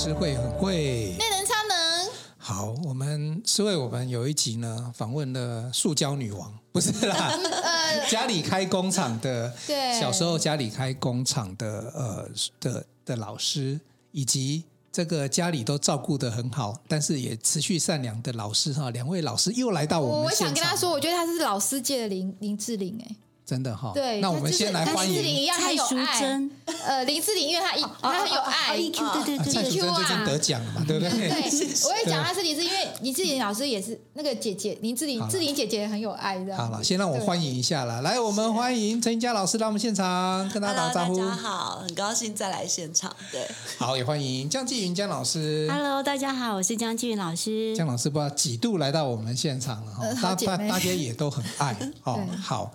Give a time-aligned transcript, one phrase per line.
[0.00, 2.10] 诗慧很会，内能超能。
[2.36, 7.16] 好，我们诗慧，我们有一集呢，访问了塑胶女王，不是啦，
[7.64, 12.28] 呃、家里开工厂的，对，小时候家里开工厂的，呃
[12.60, 13.80] 的的老师，
[14.12, 14.62] 以及
[14.92, 20.26] 这个家里都照顾的很好，但是也持续善良的老师哈，两位老师又来到我们。
[20.26, 23.16] 我想跟他说，我觉得他是老师界的林林志玲哎。
[23.48, 26.50] 真的哈，对，那我们先来欢迎蔡淑珍。
[26.84, 31.28] 呃，林志玲，因为她一她很有爱，EQ，对对对，蔡淑珍最近得奖了嘛，对不对？
[31.30, 36.54] 对，我也讲她是林志，因为林志玲老师也是那个姐姐，林志玲，志玲姐姐很有爱的。
[36.54, 38.02] 好了，先让我欢迎一下啦。
[38.02, 41.18] 来，我们欢迎陈怡佳老师到我们现场，跟大家打招呼。
[41.18, 43.16] 大家好，很高兴再来现场。
[43.32, 45.66] 对，好，也欢迎江继云江老师。
[45.72, 47.74] Hello，大家好，我是江继云老师。
[47.74, 51.74] 江老师不知道几度来到我们现场了哈，大大大家也都很爱
[52.04, 52.20] 哦。
[52.42, 52.70] 好。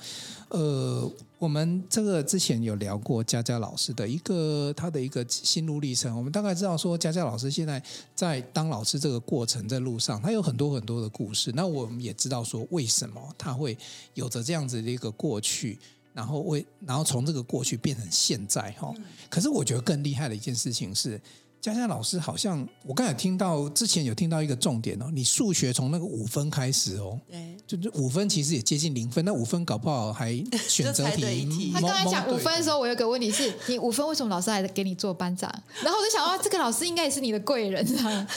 [0.54, 6.16] 呃，我们这个之前有聊过佳佳老师的一个他的一个心路历程。
[6.16, 7.82] 我们大概知道说，佳佳老师现在
[8.14, 11.52] 在当老师这个过程在路上，他有很多很多的故事。
[11.56, 13.76] 那我们也知道说，为什么他会
[14.14, 15.80] 有着这样子的一个过去，
[16.14, 18.94] 然后为然后从这个过去变成现在哈。
[19.32, 21.20] 可是我觉得更厉害的一件事情是。
[21.64, 30.34] 佳佳老师好像，我刚才听到之前有听到一个重点哦，你数学从那个五分开始哦，对，就是五分其实也接近零分，那五分搞不好还
[30.68, 31.72] 选择题。
[31.74, 35.50] 他刚才讲五分的时候，我有个问题是，你五分为什么老师还给你做班长？
[35.82, 38.28] 然后我就想到，这个老师应该也是你的贵人啊，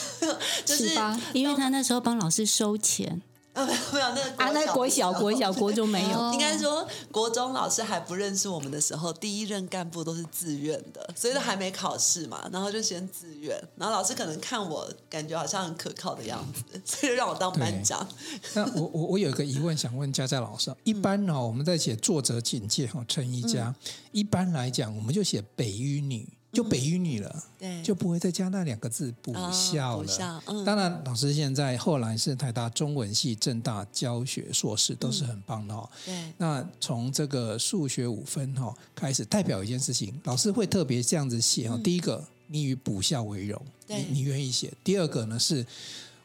[0.64, 0.90] 就 是
[1.32, 3.20] 因为他那时候帮老师收钱。
[3.64, 18.06] 没有没有，那个啊，那国小国小国中没有， 应该说国中老师还不认识我们的时候，第一任干部都是自愿的，所以都还没考试嘛，然后就先自愿，然后老师可能看我感觉好像很可靠的样子，所以让我当班长。
[18.54, 26.28] 那我我我有一个疑问想问佳佳老师，一般呢、哦、我们在写作者简介哈，陈怡佳，嗯、一般来讲我们就写北一女。
[26.56, 30.42] 就北一女了，对，就不会再加那两个字补校了。
[30.64, 35.86] 当然，老师现在后来是台大中文系、正大教学硕士，都是很棒的哦。
[36.06, 41.78] 对，那从这个数学五分哈开始，代表一件事情，老师会特别这样子写哈。
[41.84, 45.66] 第一个，你以补校为荣，你你愿意写；第二个呢，是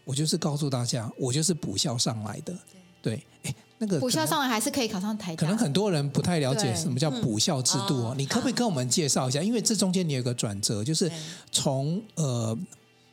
[0.06, 2.58] 我就是告诉大家，我就是补校上来的。
[3.02, 3.31] 对，哎。
[3.82, 5.40] 那个补校上来还是可以考上台大。
[5.40, 9.42] 可能很多人不太了解什么叫补校制度哦，嗯、你可不可以跟我们介绍一下？
[9.42, 11.12] 因为这中间你有一个转折，就是
[11.52, 12.56] 从呃，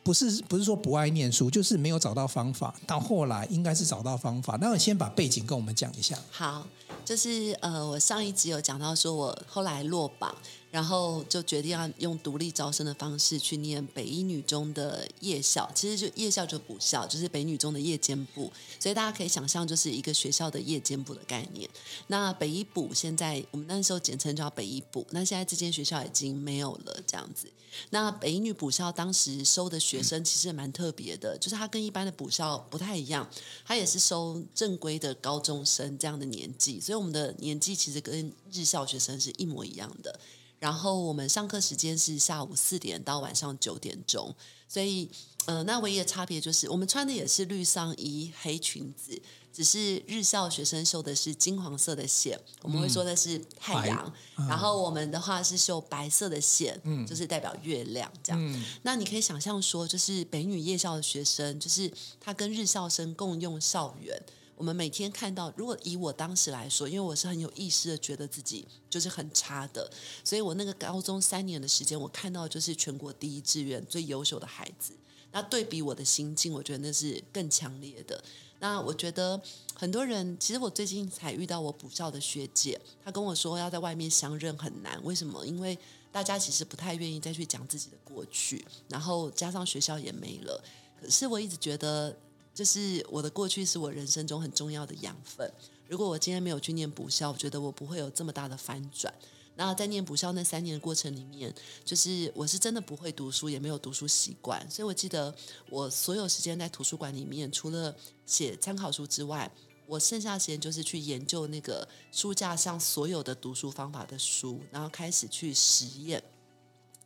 [0.02, 4.58] 不是不是说不爱念书，就是没有找到方法，到后来应该是找到方法。
[4.60, 6.18] 那我先把背景跟我们讲一下。
[6.30, 6.66] 好，
[7.02, 10.34] 就是呃，我上一集有讲到说我后来落榜。
[10.70, 21.68] 然后就决定要用独立招生的方式去念北一女中的夜校，其实就夜校就补校，就是北女中的夜间部，所以大家可以想象，就是一个学校的夜间部的概念。
[22.08, 27.48] 那北一补现在我们那时候简称叫北一补，那现在这间学校已经没有了这样子。
[27.90, 33.28] 那北一女补校当时收的学生其实也蛮特别的，就是它跟一般的补校不太一样，
[33.64, 40.18] 它也是收正规的高中生这样的年纪，所以我们的年纪其实跟日校学生是一模一样的。
[40.58, 44.34] 然后我们上课时间是下午四点到晚上九点钟，
[44.68, 45.08] 所以
[45.46, 49.20] 呃，那唯一的差别就是我们穿的也是绿上衣、黑裙子，
[49.52, 58.40] 只是日校学生绣的是金黄色的线，我们会说的是太阳，嗯、然后我们的话是绣白色的线，嗯，就是代表月亮这样。
[58.40, 64.20] 嗯、那你可以想象说，就是北女夜校的学生，就是他跟日校生共用校园。
[64.58, 69.88] 我们每天看到，如果以我当时来说，因为我是很有意识的，觉得自己就是很差的，
[70.24, 74.92] 所以我那个高中三年的时间，我看到就是全国第一志愿最优秀的孩子。
[75.30, 78.20] 那对比我的心境，我觉得那是更强烈的。
[78.58, 79.40] 那我觉得
[79.74, 85.46] 很多人，其实我最近才遇到我补校的学姐，她跟我说要在外面相认很难，为什么？
[85.46, 85.78] 因为
[86.10, 90.60] 大家其实不太愿意再去讲自己的过去，然后加上学校也没了。
[91.00, 92.16] 可是我一直觉得。
[92.58, 95.48] 就是我的过去是我人生中很重要的养分。
[95.86, 99.14] 如果我今天没有去念补校，我觉得我不会有这么大的翻转。
[99.54, 101.54] 那在念补校那三年的过程里面，
[101.84, 104.68] 就是我是真的不会读书，也没有读书习惯。
[104.68, 105.32] 所以我记得
[105.70, 107.94] 我所有时间在图书馆里面，除了
[108.26, 109.48] 写参考书之外，
[109.86, 116.20] 我剩下时间就是去研究那个书架上所有的读书方法的书，然后开始去实验。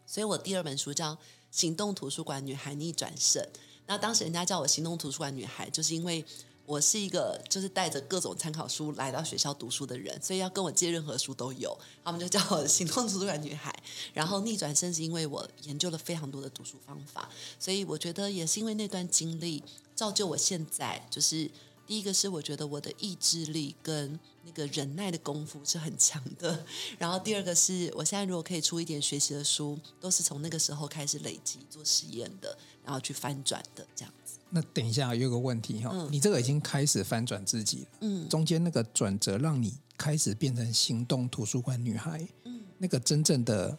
[0.06, 1.14] 所以我第二本书叫
[1.50, 3.42] 《行动图书馆女孩逆转胜》。
[3.86, 6.24] 那当时人家叫我行动图书馆女孩，就是因为
[6.64, 13.74] 我是一个就是带着各种参考书来到学校读书的人，所以要跟我借任何书都有，他们就叫我 行动图书馆女孩。
[14.14, 19.62] 然后逆转身是因为我研究了非常多的读书方法，所以我觉得也是因为那段经历
[19.94, 21.50] 造就我现在就是。
[21.92, 26.64] 第一个是我觉得我的意志力跟那个忍耐的功夫是很强的，
[26.98, 34.38] 然后第二个是我现在如果可以出一点学习的书，都是从那个时候开始累积做实验的，然后去翻转的这样子。
[34.48, 43.76] 那等一下有个问题哈，嗯、你这个已经开始翻转自己了，嗯，中间那个转折让你开始变成行动图书馆女孩，嗯，那个真正的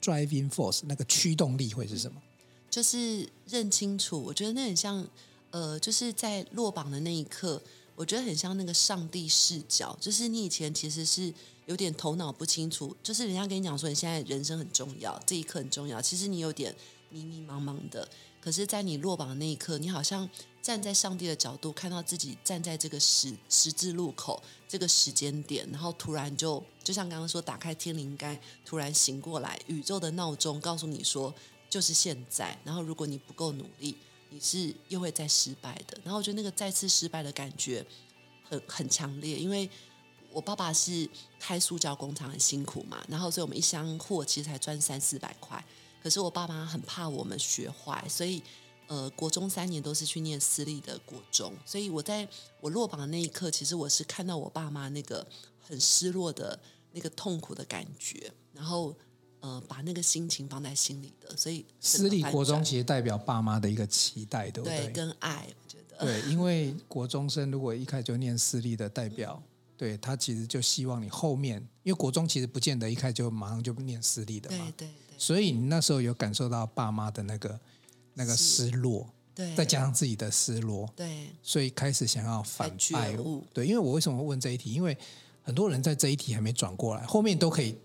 [0.00, 2.22] driving force 那个驱动力会是什么？
[2.70, 5.06] 就是认清楚，我觉得那很像。
[5.54, 7.62] 呃，就是在落榜的那一刻，
[7.94, 9.96] 我觉得很像那个上帝视角。
[10.00, 11.32] 就是你以前其实是
[11.66, 16.74] 有点头脑不清楚，就是人家跟你讲说你现在人生很重要，这一刻很重要，其实你有点
[17.08, 18.08] 迷迷茫茫的。
[18.40, 20.28] 可是，在你落榜的那一刻，你好像
[20.60, 31.32] 站在上帝的角度，看到自己站在这个十十字路口这个时间点，然后突然就就像刚刚说，打开天灵盖，突然醒过来，宇宙的闹钟告诉你说，
[31.70, 32.58] 就是现在。
[32.64, 33.96] 然后，如果你不够努力。
[34.34, 37.86] 你是又会再失败的，然后我觉得那个再次失败的感觉
[38.42, 39.70] 很很强烈，因为
[40.32, 41.08] 我爸爸是
[41.38, 45.64] 开塑胶工厂，很辛苦嘛，然后所以我们一箱货其实才赚三四百块，
[46.02, 48.42] 可是我爸妈很怕我们学坏，所以
[48.88, 52.28] 呃国中三年都是去念私立的国中，所以我在
[52.60, 55.24] 我落榜的那一刻，其实我是看到我爸妈那个
[55.60, 56.58] 很失落的
[56.90, 58.92] 那个痛苦的感觉，然后。
[59.44, 64.86] 呃，把那个心情放在心里的，所以私立国中其实代表爸妈的一个期待，对不对？
[64.86, 77.60] 对，跟爱，我觉得对， 因为国中生如果一开始就念私立的，代表、嗯、对他其实就希望你后面，因为国中其实不见得一开始就马上就念私立的嘛，对对对，所以你那时候有感受到爸妈的那个
[78.14, 83.14] 那个失落，对，再加上自己的失落，对，所以开始想要反败，
[83.52, 84.72] 对，因为我为什么问这一题？
[84.72, 84.96] 因为
[85.42, 87.76] 很多人在这一题还没转过来，后面都可以。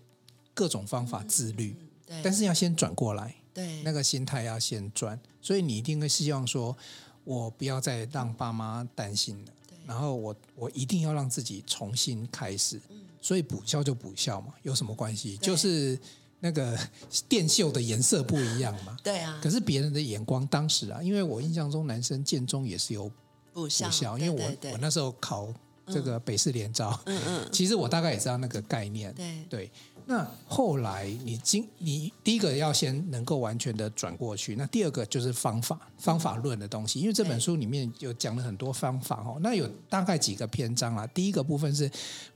[0.60, 1.74] 各种方法自律，
[2.08, 6.76] 嗯、但是要先转过来，对，那个心态要先转，所以你一定会希望说，
[7.24, 9.52] 我不要再让爸妈担心了，
[9.86, 15.38] 然后我我一定要让自己重新开始，嗯、所以补校就补校嘛，有什么关系？
[15.38, 15.98] 就是
[16.40, 16.78] 那个
[17.26, 19.40] 电绣的颜色不一样嘛， 对啊。
[19.42, 23.10] 可是别人的眼光，当时啊，因为我印象中男生建中也是有
[23.54, 24.72] 补校，因为我对对对。
[24.72, 25.50] 我那时候考
[25.92, 29.70] 这个北市联招，嗯嗯， 其实我大概也知道那个概念，对对。
[30.06, 39.38] 那后来你经你第一个要先能够完全的转过去，那第二个就是方法方法论的东西，因为这本书里面有讲了很多方法哦。
[39.40, 41.06] 那有大概几个篇章啊？
[41.08, 41.88] 第一个部分是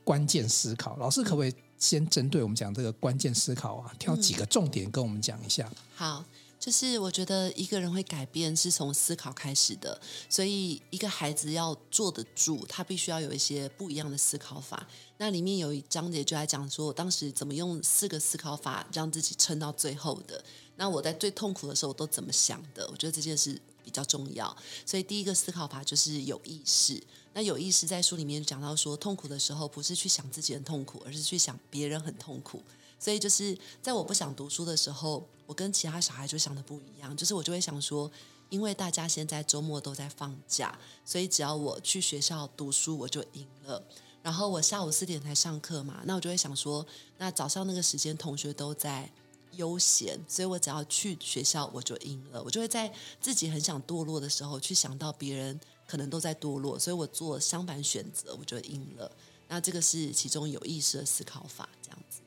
[0.05, 5.69] 关键思考，老师可不可以先针对我们讲这个关键思考啊，挑几个重点跟我们讲一下？
[5.97, 6.25] 好。
[6.65, 10.01] 就是我觉得一个人会改变是从思考开始的，
[10.31, 14.89] 所以一个孩子要坐得住，他必须要有一些不一样的思考法。
[15.19, 20.43] 那里面有一章节就来讲说，我当时怎么用四个思考法让自己撑到最后的。
[20.77, 22.89] 那我在最痛苦的时候都怎么想的？
[22.91, 24.57] 我觉得这件事比较重要。
[24.87, 26.99] 所以第一个思考法就是有意识。
[27.35, 32.63] 那有意识在书里面讲到说，痛苦的时候不是去想自己很痛苦，而是去想别人很痛苦。
[32.99, 37.17] 所以就是在我不想读书的时候，我跟其他小孩就想的不一样。
[37.17, 38.11] 就是我就会想说，
[38.49, 43.83] 因为大家现在周末都在放假，所以只要我去学校读书，我就赢了。
[44.23, 46.87] 然后我下午四点才上课嘛，那我就会想说，
[47.19, 49.13] 那早上那个时间同学都在
[49.53, 52.43] 悠闲，所以我只要去学校，我就赢了。
[52.43, 52.91] 我就会在
[53.21, 59.13] 自己很想堕落的时候，去想到别人可能都在堕落，所以我做相反选择，我就赢了。
[59.47, 62.21] 那这个是其中有意识的思考法，这样子。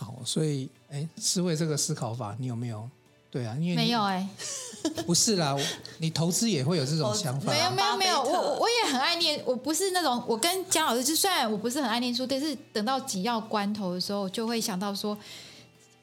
[0.00, 2.88] 好，所以，哎，思维这个思考法，你有没有？
[3.30, 4.26] 对啊，因为没有哎，
[5.06, 5.54] 不是啦，
[5.98, 7.52] 你投资也会有这种想法。
[7.52, 15.16] 没有没有没有，我我也很爱念，我不是那种，我跟姜老师，就虽然我不是很爱念书，但是等到紧要关头的时候，就会想到说。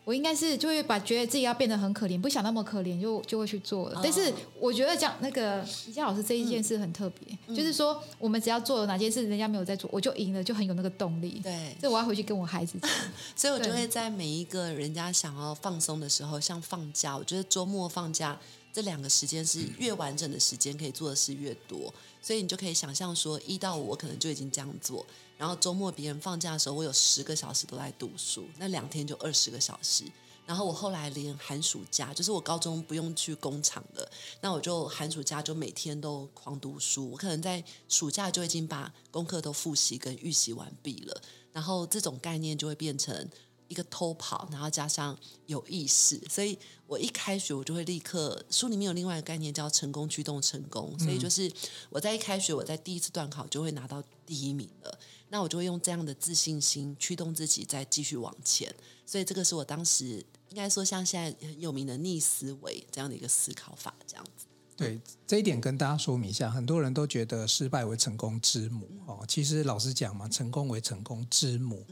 [0.07, 3.99] 我应该是就会把觉得自己要变得很可怜，不想那么可怜，就就会去做了。
[4.01, 11.41] 但是我觉得讲那个李佳老师这一件事很特别，嗯、就是说我们只要做了哪件事，人家没有在做，我就赢了，就很有那个动力。
[11.43, 12.89] 对，这我要回去跟我孩子讲。
[13.35, 18.39] 所以我就会在每一个人家想要放松的时候，像放假，我觉得周末放假
[18.71, 21.93] 这两个时间是越完整的时间，可以做的事越多。
[22.21, 25.05] 所以你就可以想象说，一到五我可能就已经这样做。
[25.37, 30.03] 然后周末别人放假的时候，我有十个小时都在读书，那两天就二十个小时。
[30.47, 37.11] 然后我后来连寒暑假，就是我高中不用去工厂了，那我就寒暑假就每天都狂读书。
[37.11, 41.21] 我可能在暑假就已经把功课都复习跟预习完毕了。
[41.51, 43.29] 然后这种概念就会变成
[43.67, 45.17] 一个偷跑，然后加上
[45.47, 46.17] 有意识。
[46.29, 50.97] 所以我一开学我就会立刻，书里面有另外一个概念叫成功驱动成功。
[50.97, 51.51] 所以就是
[51.89, 54.97] 我在一开学，我在第一次段考就会拿到第一名了。
[55.29, 58.73] 那我就会用这样的自信心驱动自己再继续往前，
[59.05, 64.45] 所以这个是我当时应该说像现在很有名的逆思维这样的一个思考法，这样子。
[64.77, 69.25] 对这一点跟大家说明一下，很多人都觉得失败为成功之母哦。
[69.27, 71.83] 其实老实讲嘛，成功为成功之母。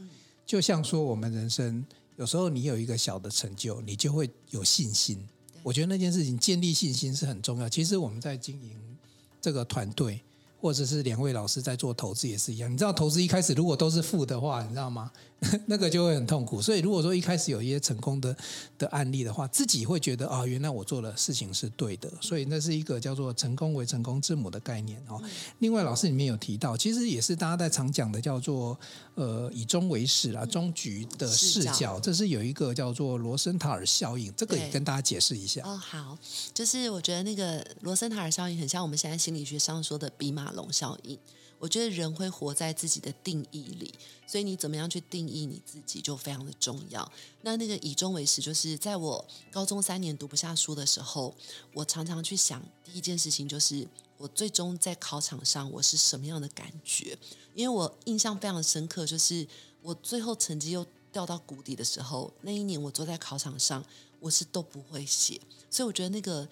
[0.46, 1.84] 就像说我们人生
[2.16, 5.28] 有时候你有一个小的成就，你就会有信心。
[5.62, 7.68] 我觉得那件事情建立信心是很重要。
[7.68, 8.96] 其实我们在经营
[9.42, 10.22] 这个团队。
[10.66, 15.12] 或者是两位老师在做投资也是一样，你知道投资一开始如果都是负的话，你知道吗？
[15.66, 16.62] 那个就会很痛苦。
[16.62, 18.34] 所以如果说一开始有一些成功的
[18.78, 22.10] 的案例的话，自己会觉得啊，原来我做的事情是对的。
[22.20, 25.22] 所以那是一个叫做“成功为成功之母”的概念哦。
[25.58, 28.76] 另外，老师里面有提到，其实也是大家在常讲的叫做
[29.14, 35.60] 呃以终为始啊，终局的视角，这是有一个叫做罗森塔尔效应，这个也跟大家解释一下。
[35.64, 36.16] 哦，好，
[36.54, 41.16] 就是我觉得那个罗森塔尔效应很像我们现在心理学上说的比马龙效应。
[41.58, 43.94] 我觉得人会活在自己的定义里，
[44.26, 47.10] 所以你怎么样去定义你自己就非常的重要。
[47.40, 51.34] 那那个以终为始，就是在我高中三年读不下书的时候，
[51.72, 57.16] 我常常去想第一件事情就是我最终在考场上我是什么样的感觉？
[57.54, 59.48] 因为我印象非常深刻，就是
[59.80, 63.82] 我最后成绩又掉到谷底的时候，那一年我坐在考场上，
[64.20, 66.46] 我是都不会写，所以我觉得那个。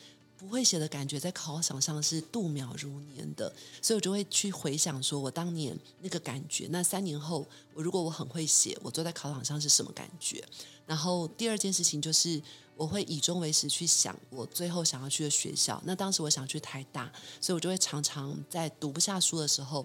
[0.44, 6.66] 不会写的感觉在考场上是度秒如年的，所以我就会去回想说，我当年那个感觉。
[6.70, 10.44] 那三年后，我如果我很会写，我坐在考场上是什么感觉？
[10.86, 12.40] 然后第二件事情就是，
[12.76, 15.82] 我会以终为始去想我最后想要去的学校。
[15.86, 17.10] 那当时我想去台大，
[17.40, 19.84] 所以我就会常常在读不下书的时候。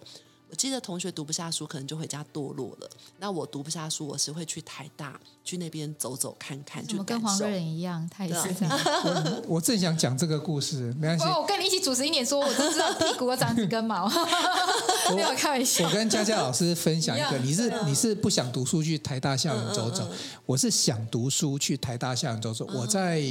[0.49, 2.89] 我记得同学读不下书，可能就回家堕落了。
[3.19, 6.85] 那我读不下书，我是会去台大，去那边走走看看。
[6.85, 8.79] 就跟黄瑞仁一样，他也是这样。
[9.05, 11.25] 我， 我正想讲这个故事，没关系。
[11.25, 14.09] 我跟你一起主持一年，说我都知道屁股要长几根毛。
[15.15, 15.85] 没有开玩笑。
[15.85, 22.67] 我跟佳佳老师分享一个，你是你是不想读书去台大校园走走，嗯嗯嗯，我是想读书去台大校园走走。
[22.73, 23.23] 我在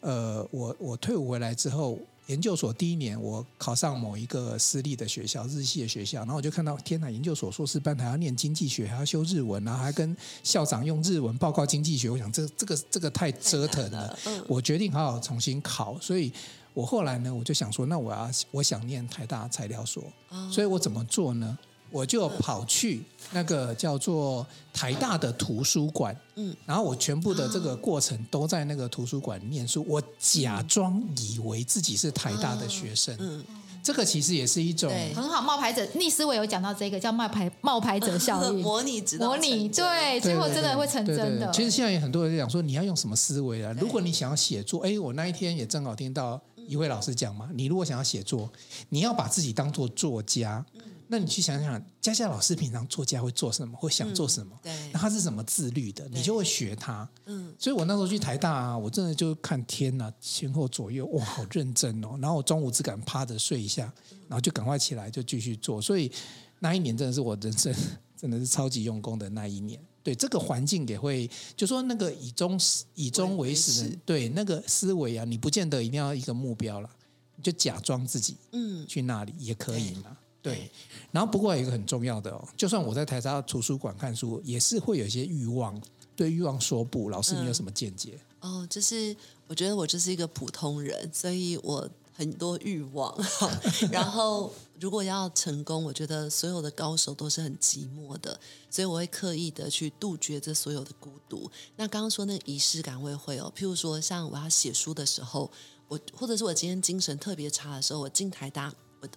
[0.00, 1.98] 呃，我我退伍回来之后。
[2.26, 7.10] 研究所第一年，我考上某一个私立的学校，日系的学校，然后我就看到，天哪！
[7.10, 12.08] 研究所硕士班还要念经济学，还要修日文，然后还跟校长用日文报告经济学。
[12.08, 14.18] 我想，这这个这个太折腾了。
[14.48, 16.32] 我决定好好重新考，所以
[16.72, 20.02] 我后来呢，我就想说，那我要我想念台大材料所，
[20.50, 21.58] 所以我怎么做呢？
[21.94, 33.44] 我就跑去那个叫做台大的图书馆，嗯，然后我全部的这个过程都在那个图书馆念书，我假装以为自己是台大的学生，嗯，
[33.80, 35.86] 这个其实也是一种很好冒牌者。
[35.94, 41.48] 逆思维有讲到这个叫冒牌冒牌者效应， 模拟模拟，对，最后真的会成真的。
[41.52, 43.72] 其实现在有很多人在讲说，你要用什么思维啊？
[43.78, 48.50] 如果你想要写作，哎，我那一天也正好听到一位老师讲嘛，你如果想要写作，
[48.88, 50.64] 你要把自己当做作家。
[51.14, 54.52] 那你去想想，佳佳老师平常作家会做什么，会想做什么？
[54.56, 56.08] 嗯、对，那他是怎么自律的？
[56.08, 57.08] 你就会学他。
[57.26, 62.18] 嗯，所以我那时候去台大啊，我真的就看天呐，前后左右，哇，好认真哦。
[62.20, 63.84] 然后我中午只敢趴着睡一下，
[64.26, 65.80] 然后就赶快起来就继续做。
[65.80, 66.10] 所以
[66.58, 67.72] 那一年真的是我人生
[68.20, 69.80] 真的是超级用功的那一年。
[70.02, 72.58] 对，这个环境也会，就说那个以终
[72.96, 76.90] 以终为始的，对那个思维啊，你不见得一定要一个目标了，
[77.36, 80.16] 你就假装自己嗯去那里也可以嘛。
[80.44, 80.70] 对，
[81.10, 85.80] 然后不过有一个很重要的哦，就算我在台大图书馆看书，也是会有一些欲望，
[86.14, 87.08] 对欲望说不。
[87.08, 88.18] 老师，你有什么见解？
[88.40, 93.16] 嗯、哦，就是我觉得我就是一个普通人，所以我很多欲望。
[93.90, 101.50] 然后如果要成功，我觉得所有的高手都是很寂寞的，所以我会刻意的去杜绝这所有的孤独。
[101.76, 105.50] 那刚刚说那个仪式感我也会哦，譬如说像我要写书的时候，
[105.88, 108.70] 我或者是我今天精神特别差的时候，我进台大。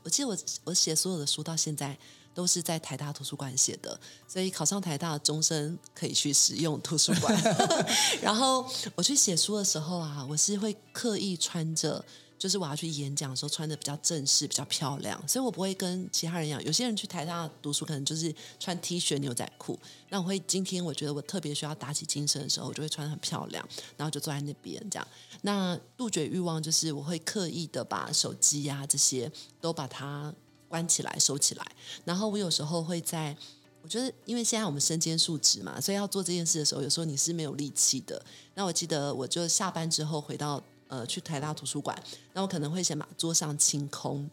[0.03, 1.98] 我记得我我写所有的书到现在
[2.34, 7.36] 都是在台大图书馆写的，所以考上台大终身可以去使用图书馆。
[8.22, 12.03] 然后我去写书的时候啊，我是会刻意穿着。
[12.38, 16.63] 就是我要去演讲的时候穿的比较正式，比较漂亮，所以我不会跟其他人一样。
[16.63, 19.79] 有些人去台大读书，可能就是穿 T 恤、牛仔裤。
[20.10, 23.67] 那我会今天我觉得我特别需要打起精神的时候，我就会穿得很漂亮，
[23.98, 25.08] 然后就坐在那边这样。
[25.41, 30.32] 那杜绝欲望就是我会刻意的把手机啊这些都把它
[30.67, 31.65] 关起来、收起来。
[32.06, 33.36] 然后我有时候会在，
[33.82, 38.24] 我觉得因为现在我们身兼数职嘛，所以要做这件事的时候，有时候你是没有力气的。
[38.53, 40.63] 那我记得我就下班之后回到。
[40.88, 42.01] 呃，去台大图书馆，
[42.34, 44.29] 那我可能会先把桌上清空，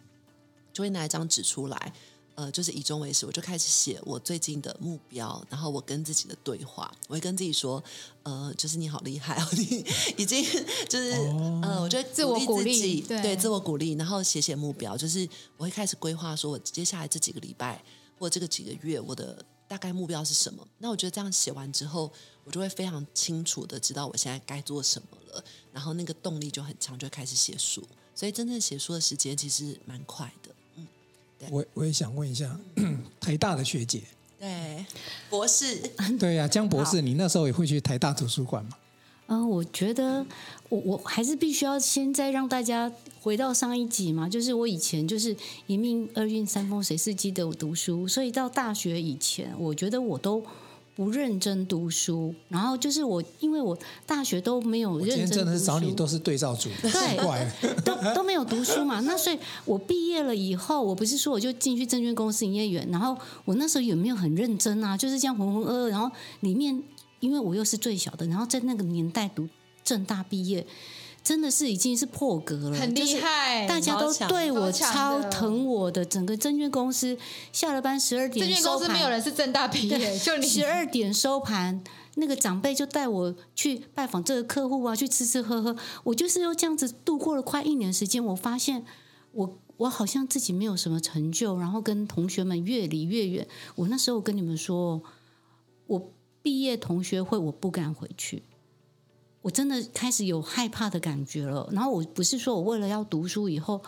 [0.73, 1.93] 就会拿一张纸出来，
[2.37, 7.83] 呃，就是以终为始，我就开始写我最近的目标，然后我跟自己的对话，我会跟自己说，
[8.23, 9.85] 呃，就是你好厉害哦， 你
[10.17, 10.45] 已经
[10.89, 17.83] 就是、哦、呃，我觉得自我鼓励，对，对，自我鼓励，然后写写目标，就是我会开始规划，说我接下来这几个礼拜
[18.19, 20.66] 或这个几个月，我的大概目标是什么？
[20.78, 22.12] 那我觉得这样写完之后，
[22.44, 25.44] 我就会非常清楚的知道我现在该做什么了。
[25.73, 27.83] 然后那个动力就很强，就开始写书。
[28.14, 30.50] 所以真正写书的时间其实蛮快的。
[30.76, 30.87] 嗯，
[31.38, 31.49] 对。
[31.50, 32.59] 我我也想问一下，
[33.21, 34.02] 台大的学姐，
[34.38, 34.87] 对，
[35.28, 35.78] 博士，
[36.21, 38.78] 对呀、啊，江博士，你那时候也会去台大图书馆吗？
[39.26, 40.25] 嗯、呃，我觉得
[40.69, 45.35] 我我还是必须要先再让大家回到上一集嘛，就是我以前就是
[45.66, 50.43] 一命二运三风水四季的我读书，所以到大学以前，我觉得我都
[50.95, 52.35] 不认真读书。
[52.50, 59.00] 然后就是我，因为我大学都没有认真读书，真的是找你都是对照组， 对，都都没有读书嘛。
[59.00, 63.16] 那所以我毕业了以后，我不是说我就进去证券公司营业员，然后
[63.47, 64.95] 我那时候有没有很认真啊？
[64.99, 66.83] 就是这样浑浑噩噩，然后里面。
[67.25, 69.49] 因为我又是最小的，然后在那个年代读
[69.83, 70.66] 正大毕业，
[71.23, 76.04] 真的是已经是破格了，很厉害，大家都对我超疼我的。
[76.04, 77.16] 整个证券公司
[77.50, 81.83] 下了班十二点，证券公司没有人是正大毕业，就你十二点收盘，
[82.16, 85.75] 那个长辈就带我去拜访这个客户啊，去吃吃喝喝。
[86.04, 88.85] 我就是又这样子度过了快一年时间，我发现
[89.33, 93.49] 我我好像自己没有什么成就，然后跟同学们越离越远。
[93.76, 95.02] 我那时候跟你们说，
[95.87, 96.11] 我。
[96.45, 98.43] 毕业同学会，我不敢回去，
[99.41, 101.71] 我真的开始有害怕的感觉了。
[101.73, 103.81] 然后我不是说我为了要读书以后，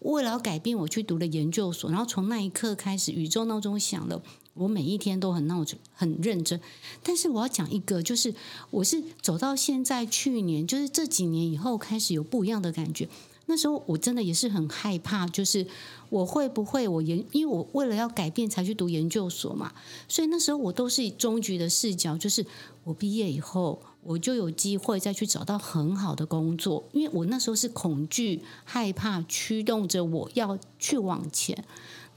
[0.00, 1.90] 为了要改变，我去读了研究所。
[1.90, 6.60] 然后从那一刻开始，宇宙闹钟响了，我每一天都很闹着，很认真。
[7.02, 8.34] 但是我要讲一个，就是
[8.68, 13.08] 我是走到现在，去年就是这几年以后，开始有不一样的感觉。
[13.52, 15.66] 那时候我真的也是很害怕，就是
[16.08, 19.74] 我会不会我研，因为我为了要改变才去读研究所嘛，
[20.08, 22.46] 所以那时候我都是以终局的视角，就是
[22.84, 31.62] 我毕业以后我就有机会再去找到很好的工作，因为我那时候是恐惧、害怕驱动着我要去往前。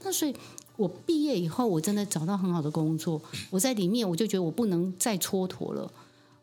[0.02, 0.34] 那所以，
[0.78, 5.92] 我毕业以后我真的找到很好的工作，我在里面我就觉得我不能再蹉跎了，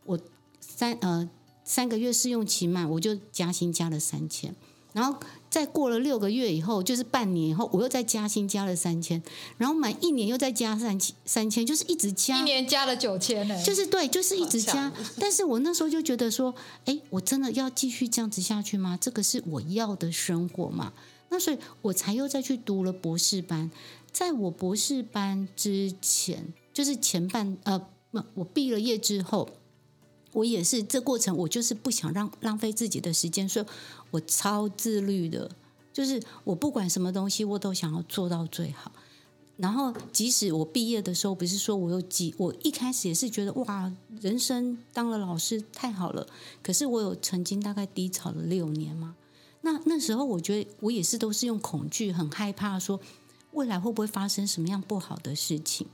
[0.05, 0.19] 我
[0.59, 1.27] 三呃
[1.63, 4.53] 三个月试用期满，我就加薪加了三千。
[4.93, 5.19] 然后
[5.49, 9.21] 再过了六个月以后，就是半年以后，我又再加薪加了三千，
[9.57, 14.93] 然后满一年又再加三千，三千就是一直加，一年加了九千呢，就是对，就是一直加。
[15.19, 16.53] 但是我那时候就觉得说，
[16.85, 18.97] 哎，我真的要继续这样子下去吗？
[19.01, 20.93] 这个是我要的生活吗？
[21.29, 23.71] 那所以我才又再去读了博士班。
[24.11, 27.79] 在我博士班之前，就是前半呃，
[28.11, 29.49] 不我毕了业之后。
[30.33, 33.65] 我也是，这过程我就是不想让浪费自己的时间，所以
[34.11, 35.49] 我超自律的，
[35.93, 38.91] 就是我不管什么东西，我都想要做到最好。
[39.55, 46.25] 然后，即使我毕业的时候，不是说我有几，我一开始也是觉得哇，人生当了老师太好了。
[46.63, 49.15] 可是我有曾经大概低潮了六年嘛，
[49.61, 52.99] 那那时候我觉得我也是都是用恐惧，很害怕说
[53.51, 55.85] 未来会不会发生什么样不好的事情。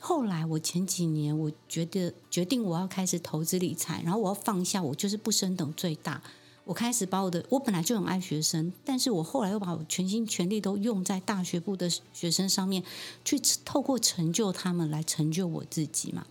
[0.00, 6.20] 后来，我前几年我觉得决定我要开始投资理财，然后我要放下，我就是不升等最大。
[6.64, 12.82] 我开始把我的，我本来就很爱学生，但是我后来又把我全心全力都用在大学部的学生上面，
[13.24, 16.26] 去透过成就他们来成就我自己嘛。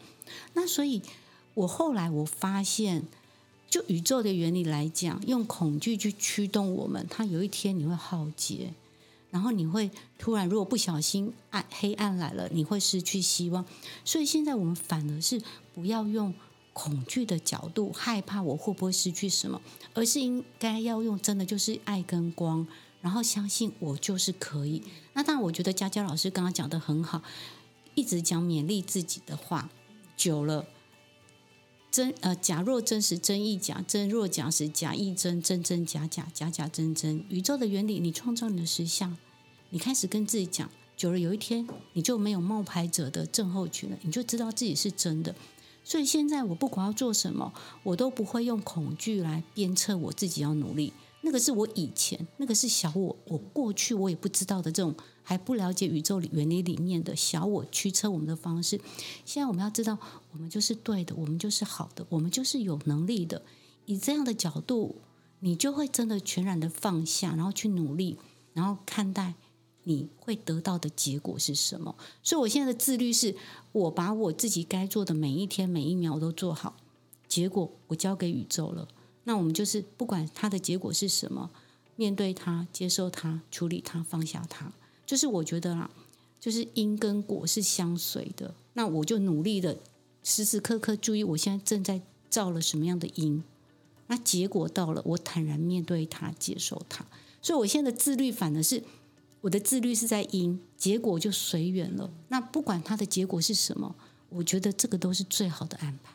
[0.53, 1.01] 那所以，
[1.53, 3.03] 我后来我发现，
[3.69, 8.73] 就宇宙的原理来讲，用恐惧去驱动我们，它有一天你会浩劫。
[9.31, 13.65] 然后你会突然，如果不小心暗黑暗来了，你会失去希望。
[14.03, 15.41] 所以现在我们反而是
[15.73, 16.33] 不要用
[16.73, 19.61] 恐惧的角度，害怕我会不会失去什么，
[19.93, 22.65] 而是应该要用真的就是爱跟光，
[23.01, 24.81] 然后相信我就是可以。
[25.13, 27.21] 那当然，我觉得佳佳老师刚刚讲的很好，
[27.95, 29.69] 一直讲勉励自己的话，
[30.15, 30.65] 久了，
[31.91, 37.25] 真呃假若真实真亦假，真若假实假亦真，真真假假假假真真。
[37.29, 39.17] 宇宙的原理，你创造你的实相。
[39.71, 45.33] 你开始跟自己讲，久了有一天你就没有冒牌者的症候群了，你就知道自己是真的。
[45.83, 50.93] 所以现在我不管要做什么，我都不会用恐惧来鞭策我自己要努力。
[51.21, 54.95] 那个是我以前，那个是小我，我过去我也不知道的这种
[55.29, 58.81] 还不了解宇宙原理里面的小我驱车我们的方式。
[59.25, 59.95] 现在我们要知道，
[60.31, 63.43] 我们就是对的，我们就是好的，我们就是有能力的。
[63.85, 64.95] 以这样的角度，
[65.41, 68.17] 你就会真的全然的放下，然后去努力，
[68.53, 69.35] 然后看待。
[69.83, 71.95] 你会得到的结果是什么？
[72.23, 73.35] 所以，我现在的自律是，
[73.71, 76.75] 我把我自己该做的每一天每一秒都做好，
[77.27, 78.87] 结果我交给宇宙了。
[79.25, 81.51] 那我们就是不管它的结果是什么，
[81.95, 84.73] 面对它，接受它，处理它，放下它。
[85.09, 85.89] 就是我觉得啦，
[86.39, 88.53] 就是因跟果是相随的。
[88.73, 89.75] 那我就努力的
[90.23, 93.43] 时时刻刻注意，我现在正在造了什么样的因。
[94.05, 97.03] 那结果到了，我坦然面对它，接受它。
[97.41, 98.83] 所以，我现在的自律反而是。
[99.41, 102.11] 我的自律是在因，结果就随缘了。
[102.27, 103.95] 那不管它的结果是什么，
[104.29, 106.13] 我觉得这个都是最好的安排。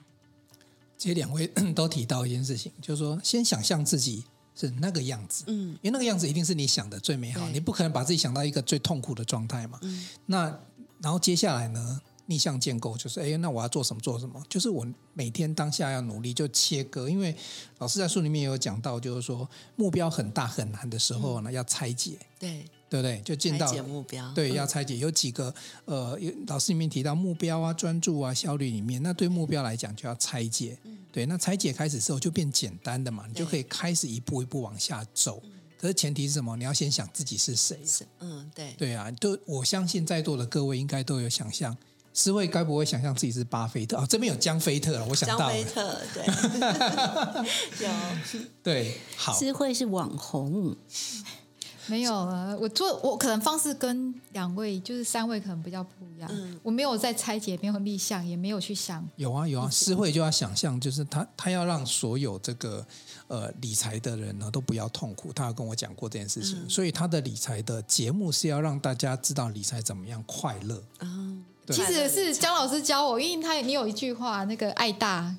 [0.97, 4.23] 其实两位 都提到一件事情，就是说，先想象自己
[4.55, 9.79] 是那个样子，嗯，因为那个样子一定是你想的最美好，你不可能把自己想到一个最痛苦的状态嘛。
[9.83, 10.59] 嗯，那
[11.01, 14.43] 然后接下来呢，逆向建构就是，哎，那我要做什么做什么？
[14.49, 17.35] 就是我每天当下要努力就切割，因为
[17.79, 22.65] 老师在书里面也有讲到，就是说目标很大很难的时候呢，嗯、要拆解，对。
[22.95, 23.21] 对不对？
[23.25, 25.53] 就进到拆解目标，对，要拆解有几个
[25.85, 30.79] 呃，有老师里面提到目标啊、专注啊、效率里面，那对目标来讲就要拆解。
[31.11, 35.43] 对，那拆解开始之后就变简单的嘛，你就可以开始一步一步往下走。
[35.77, 36.57] 可是前提是什么？
[36.57, 37.81] 你要先想自己是谁。
[38.21, 38.73] 嗯，对。
[38.79, 41.77] 对啊，都我相信在座的各位应该都有想象，
[42.13, 44.07] 思慧该不会想象自己是巴菲特啊？
[44.09, 45.65] 这边有江菲特了，我想到了。
[45.65, 46.27] 江菲特，对。
[47.85, 48.45] 有。
[48.63, 49.33] 对，好。
[49.35, 50.77] 思慧是网红。
[51.87, 56.31] 没有啊，我做我可能方式跟两位就是三位可能比较不一样。
[56.33, 59.07] 嗯，我没有在拆解，没有立项，也没有去想。
[59.17, 62.87] 有啊有啊，诗慧就要想象，就是他他要让所有这个
[63.29, 65.33] 呃理财的人呢都不要痛苦。
[65.33, 70.83] 他有跟我讲过这件事情，嗯、所以他的理财的节目是要让大家知道理财怎么样快乐。
[71.01, 75.35] 嗯，其实是江老师教我，因为他你有一句话，那个爱大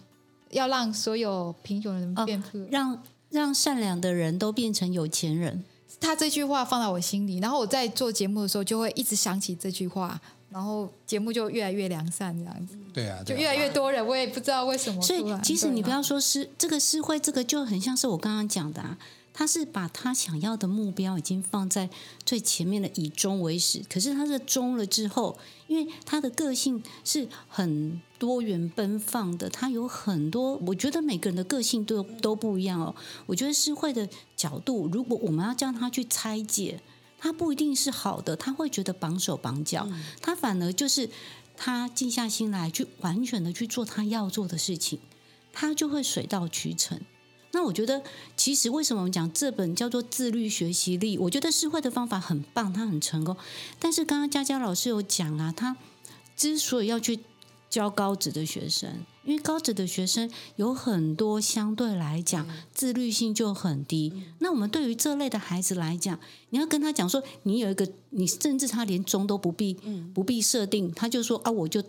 [0.52, 5.64] 要让所有贫穷人变富，哦，让让善良的人都变成有钱人。
[6.00, 12.78] 他这句话放在我心里，然后我在做节目的时候就会一直想起这句话，然后节目就越来越良善，这样子。
[12.94, 15.02] 对啊，就越来越多人，我也不知道为什么。
[15.02, 18.98] 所以，其实你不要说诗这个诗会，这个就很像是我刚刚讲的啊。
[19.38, 21.90] 他是把他想要的目标已经放在
[22.26, 23.82] 最前面的，以终为始。
[23.90, 32.96] 可是他是终了之后，因为他的个性是很多元奔放的，他有很多，我觉得每个人的个性都都不一样哦。
[33.26, 36.80] 我觉得诗慧的角度，如果我们要叫他去拆解，
[37.18, 39.86] 他不一定是好的，他会觉得绑手绑脚，
[40.22, 41.10] 他反而就是
[41.58, 45.00] 他静下心来去完全的去做他要做的事情，
[45.52, 47.02] 他就会水到渠成。
[47.56, 48.04] 那我觉得，
[48.36, 51.18] 其实为什么我们讲这本叫做《自律学习力》？
[51.22, 53.38] 我觉得诗慧的方法很棒，他很成功。
[53.80, 55.78] 但是刚刚佳佳老师有讲啊，他
[56.36, 57.22] 之所以要去
[57.70, 64.12] 教高职的学生，因为高职的学生有很多相对来讲自律性就很低。
[64.40, 69.78] 那我们对于这类的孩子来讲，你要跟他讲说，你有一个，你甚至他连钟都不必，
[70.14, 71.82] 不必设定，他就说啊，我就。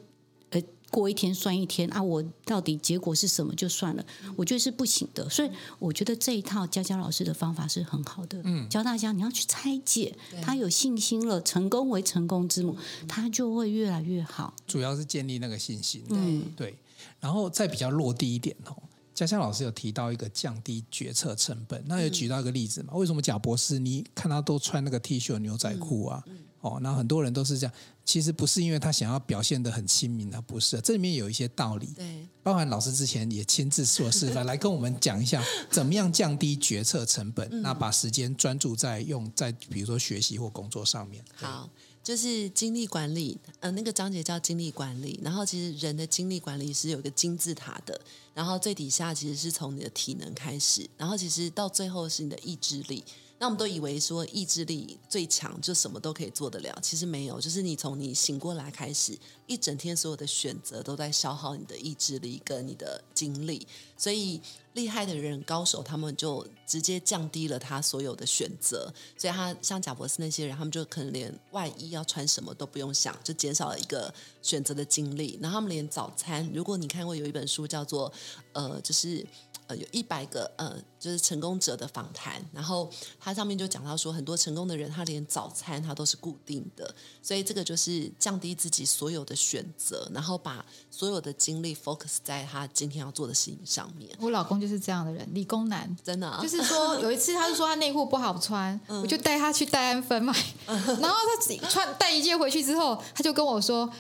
[0.91, 2.03] 过一天算一天啊！
[2.03, 4.05] 我到底结果是什么就算了，
[4.37, 5.29] 我觉得是不行的。
[5.29, 8.41] 所以我觉得这一套佳佳老师的方法是很好的。
[8.45, 12.77] 嗯，教大家你要去拆解，他有信心了，成功为成功之母，
[13.09, 14.55] 他就会越来越好。
[14.67, 16.05] 主要是建立那个信心。
[16.11, 16.77] 嗯，对。
[17.21, 18.77] 然后再比较落地一点哦，
[19.13, 22.95] 佳佳老师有提到一个降低决策成本，那有举到一个例子嘛？
[22.95, 26.23] 为什么贾博士你看他都穿那个 T 恤牛仔裤啊？
[26.61, 27.75] 哦，那很多人都是这样。
[28.07, 30.81] 其实不是因为他想要表现的很亲民，他不是。
[30.81, 41.25] 这里面有一些道理，对，包含老师之前也亲自做示范， 来跟我们讲一下怎么样降低决策成本，嗯、那把时间专注在用在比如说学习或工作上面。
[41.35, 41.69] 好，
[42.01, 45.19] 就是精力管理，呃，那个章节叫精力管理。
[45.25, 48.01] 然后其实人的精力管理是有一个金字塔的，
[48.33, 53.03] 然后最底下其实是从你的体能开始，然后其实到最后是你的意志力。
[53.39, 63.67] 那我们都以为说意志力最强就什么都可以做得了，其实没有，就是你从你醒过来开始，一整天所有的选择都在消耗你的意志力跟你的精力，
[63.99, 64.41] 所以
[64.73, 75.39] 厉害的人、高手他们就直接降低了他所有的选择，所以他像贾博斯那些人，他们就可能连外衣要穿什么都不用想，就减少了一个选择的精力。
[75.43, 78.11] 然后他们连早餐，如果你看过有一本书叫做
[78.55, 79.27] 呃，就是。
[79.67, 94.09] 呃，有一百个呃，就是成功者的访谈，然后他上面就讲到说，很多成功的人他连早餐他都是固定的，所以这个就是降低自己所有的选择，然后把所有的精力 focus 在他今天要做的事情上面。
[94.21, 100.33] 我老公就是这样的人，理工男，真的、啊，就是说有一次他就说他内裤不好穿，嗯、我就带他去戴安芬买，
[100.67, 103.91] 嗯、然后他自己穿带一件回去之后，他就跟我说，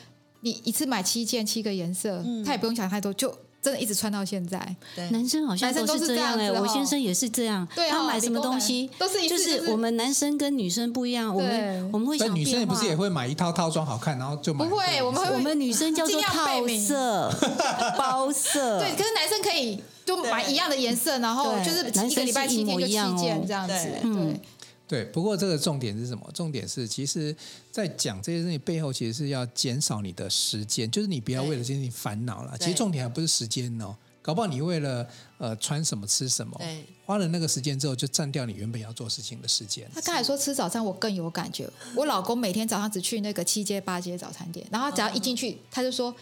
[0.42, 3.36] 你一次买七件七个颜色，嗯、他也不用想太多就。
[3.66, 16.46] 真的一直穿到现在，对，男生好像都是这样哎，我先生也是这样，他买什么东西都是就是我们男生跟女生不一样，我们我们会想女生也不是也会买一套套装好看，然后就买不会，我们我们女生叫做套
[16.78, 17.28] 色、
[17.98, 24.40] 包色，对，可是男生可以就买一样的颜色，然后就是一个礼拜七天就七件这样子，对。
[24.88, 26.30] 对，不过这个重点是什么？
[26.32, 27.34] 重点是，其实，
[27.72, 32.56] 在讲这些事情背后，其实是要减少你的时间，就是你不要为了这些事情烦恼了。
[32.58, 35.04] 其实重点还不是时间哦，搞不好你为了
[35.38, 36.56] 呃穿什么吃什么，
[37.04, 39.90] 花了那个时间之后，就占掉你原本要做事情的时间。
[39.92, 41.68] 他刚才说吃早餐，我更有感觉。
[41.96, 46.14] 我老公每天早上只去那个七街八街早餐店，然后只要一进去，他就说，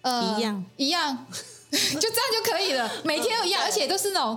[0.00, 1.26] 呃，一样一样，
[1.70, 4.36] 就这样就可以了，每天都一样，而且都是那种。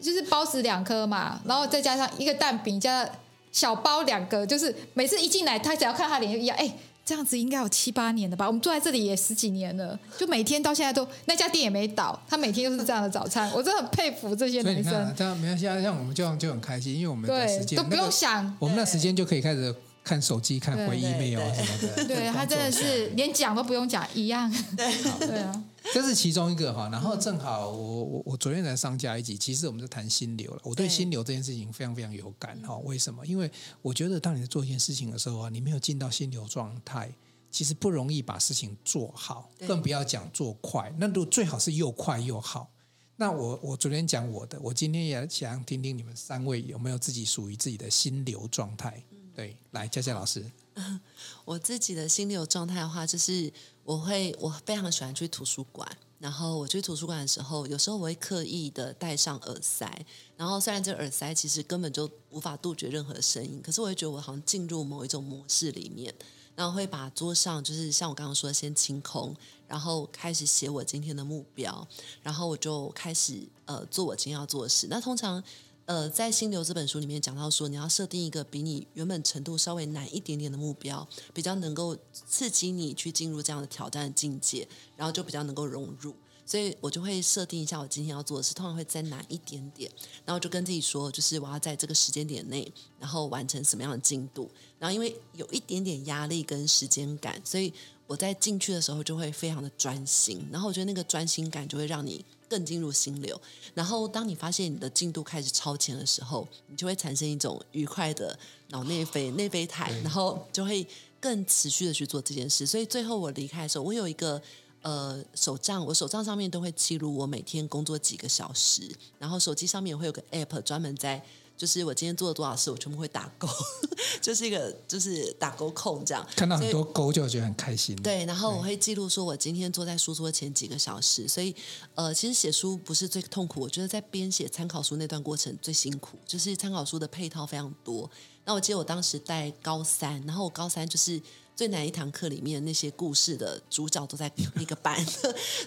[0.00, 3.08] 就是包子两颗嘛，然后再加上一个蛋饼加
[3.52, 6.72] 小包两个，就是每次一进来，他只要看他脸就一样，哎。
[7.02, 8.46] 这样子应该有七八年了吧？
[8.46, 15.12] 我们坐在这里也十几年了，就每天到现在都那家店也没倒，他每天都是这样的早餐， 我真的很佩服这些男生。
[15.16, 19.74] 这样没关系，像我们这样就很开心，因为我们的时间都不用想，那个、我们的时间就可以开始
[20.10, 22.02] 看手机、看回 email 什么的。
[22.04, 24.50] 对，他真的是连讲都不用讲一样。
[24.76, 24.92] 对，
[25.24, 25.64] 对啊。
[25.94, 30.60] 这是其中一个哈，然后正好我我我昨天才上架一集，其实我们就谈心流了。
[30.64, 32.76] 我对心流这件事情非常非常有感哈。
[32.78, 33.24] 为什么？
[33.24, 33.48] 因为
[33.82, 37.08] 我觉得当你在做一件事情的时候啊，你没有进到心流状态，
[37.52, 40.92] 其实不容易把事情做好，更不要讲做快。
[40.98, 42.68] 那都最好是又快又好。
[43.14, 49.00] 那我我昨天讲我的，我今天也想听听你们三位有没有自己属于自己的心流状态。
[49.40, 50.44] 对，来佳佳老师，
[51.46, 53.50] 我自己的心理有状态的话，就是
[53.84, 55.90] 我会我非常喜欢去图书馆。
[56.18, 59.90] 然后我去图书馆的时候，有时候我会刻意的戴上耳塞。
[60.36, 66.14] 然后虽然这耳塞其实根本就无法杜绝任何声音，可是我会觉得我好像进入某一种模式里面。
[66.54, 69.34] 然后会把桌上就是像我刚刚说的，先清空，
[69.66, 71.88] 然后开始写我今天的目标，
[72.22, 74.86] 然后我就开始呃做我今天要做的事。
[74.90, 75.42] 那通常
[75.90, 86.14] 呃在《心流》这本书里面讲到说，你要设定一个比你原本程度稍微难一点点的目标，比较能够刺激你去进入这样的挑战的境界，然后就比较能够融入。
[86.46, 89.90] 所以我就会设定一下我今天要做的事，通常会再难一点点，
[90.24, 94.48] 然后就跟自己说，就是我要在这个时间点内，然后完成什么样的进度。
[94.78, 97.74] 然后因为有一点点压力跟时间感，所以
[98.06, 100.46] 我在进去的时候就会非常的专心。
[100.52, 103.40] 然后我觉得那个专心感就会让你更进入心流。
[103.72, 110.86] 然后当你发现你的进度开始超前的时候，你就会产生一种愉快的脑内啡内啡肽，然后就会
[111.18, 112.66] 更持续的去做这件事。
[112.66, 114.42] 所以最后我离开的时候，我有一个。
[114.82, 121.22] 呃，手账我手账上面都会记录我每天工作几个小时，然后手机上面会有个 app 专门在，
[121.60, 123.46] 就是我今天做了多少事，我全部会打勾，
[124.22, 126.26] 就是一个就是打勾控这样。
[126.34, 127.94] 看到很多勾就觉得很开心。
[127.96, 131.54] 对，然后我会记录说我今天坐在书桌前几个小时，所以
[131.94, 138.10] 呃，其实写书不是最痛苦，我觉得在编写参考书那段过程最辛苦，就是参考书的配套非常多。
[138.46, 141.20] 那我记得我当时带高三，然后我高三就是。
[141.56, 144.96] 最难一堂课里面那些故事的主角都在 那个班，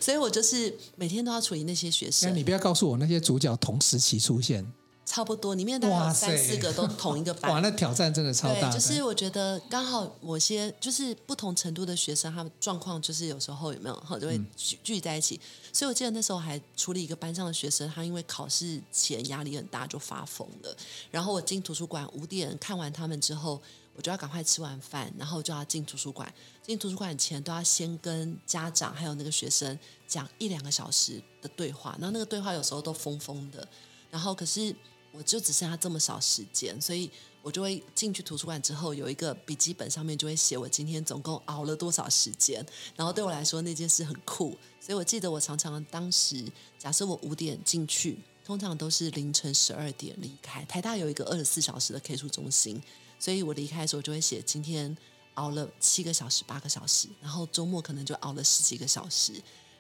[0.01, 2.36] 所以我就是每天都要处理那些学生。
[2.36, 4.65] 你不要告诉我那些主角同时期出现，
[5.06, 7.52] 差不多里面大概有三四个都同一个班。
[7.52, 8.72] 哇，那挑战真的超大。
[8.72, 15.36] 就是我觉得刚好某些就是不同程度的学生，他们状况就是有时候有没有哈就会聚聚在一起。
[15.36, 20.76] 嗯、所以我记得那时候还处理一个班上的学生，他因为考试前压力很大就发疯了。
[21.12, 23.62] 然后我进图书馆五点看完他们之后。
[23.96, 26.34] 我就要赶快吃完饭，然后就要进图书馆。
[26.63, 33.68] 进图书馆前都要先跟家长还有那个学生讲一两个小时的对话，然后那个对话有时候都疯疯的。
[34.10, 34.76] 然后可是
[35.13, 37.10] 我就只剩下这么少时间，所以
[37.41, 42.65] 我就会进去图书馆之后有一个笔记本，上面就会写我今天总共熬了多少时间。
[42.95, 46.43] 然后对我来说那件事很酷，所以我记得我常常当时
[46.78, 50.65] 假设我五点进去，通常都是凌晨十二点离开。
[50.65, 52.82] 台大有一个二十四小时的 K 书中心。
[53.19, 54.97] 所以我离开的时候就会写今天
[55.36, 59.32] 熬了七个小时、八个小时，然后周末可能就熬了十几个小时。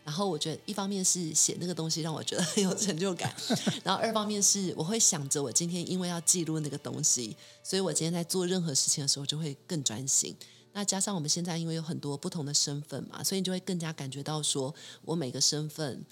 [0.03, 3.33] 然后我觉得一方面是写那个东西让我觉得很有成就感，
[3.83, 10.35] 然后二方面是我会想着我今天因为要记录那个东西，所以我今天在做任何事情的时候就会更专心。
[10.73, 14.73] 那加上我们现在因为有很多不同的身份嘛，所以你就会更加感觉到说
[15.05, 16.03] 我每个身份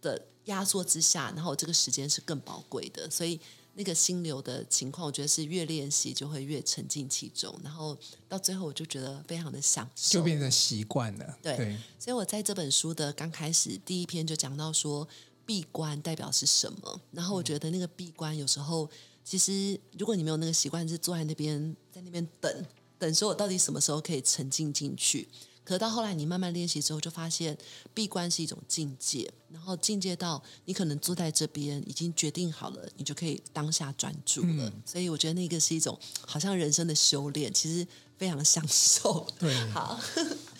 [0.00, 3.40] 的压缩之下，然后这个时间是更宝贵的，所以。
[3.74, 7.96] 那个心流的情况，我觉得是越练习就会越沉浸其中，然后
[8.28, 11.38] 到最后我就觉得非常的享受，就变成习惯了。
[11.40, 15.06] 对，对，所以我在这本书的刚开始第一篇就讲到说
[15.46, 18.88] 闭关代表是什么，然后我觉得那个闭关有时候
[19.24, 22.66] 其实如果你没有那个习惯，是坐在那边在那边等
[22.98, 25.28] 等，说我到底什么时候可以沉浸进去。
[25.70, 27.56] 可到后来，你慢慢练习之后，就发现
[27.94, 34.68] 闭关是一种境界，然后境界到你可能坐在这边已经决定好了，你就可以当下专注了。
[34.68, 37.86] 嗯、所以我觉得那个是一种好像人生的修炼，其实
[38.18, 39.24] 非常享受。
[39.38, 39.96] 对， 好。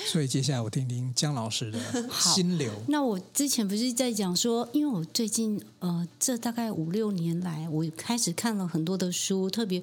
[0.06, 1.80] 所以接下来我听听姜老师的
[2.14, 2.72] 心流。
[2.86, 9.82] 那我之前不是在讲说，因为我最近呃，这大概五六年来，我开始看了很多的书，特别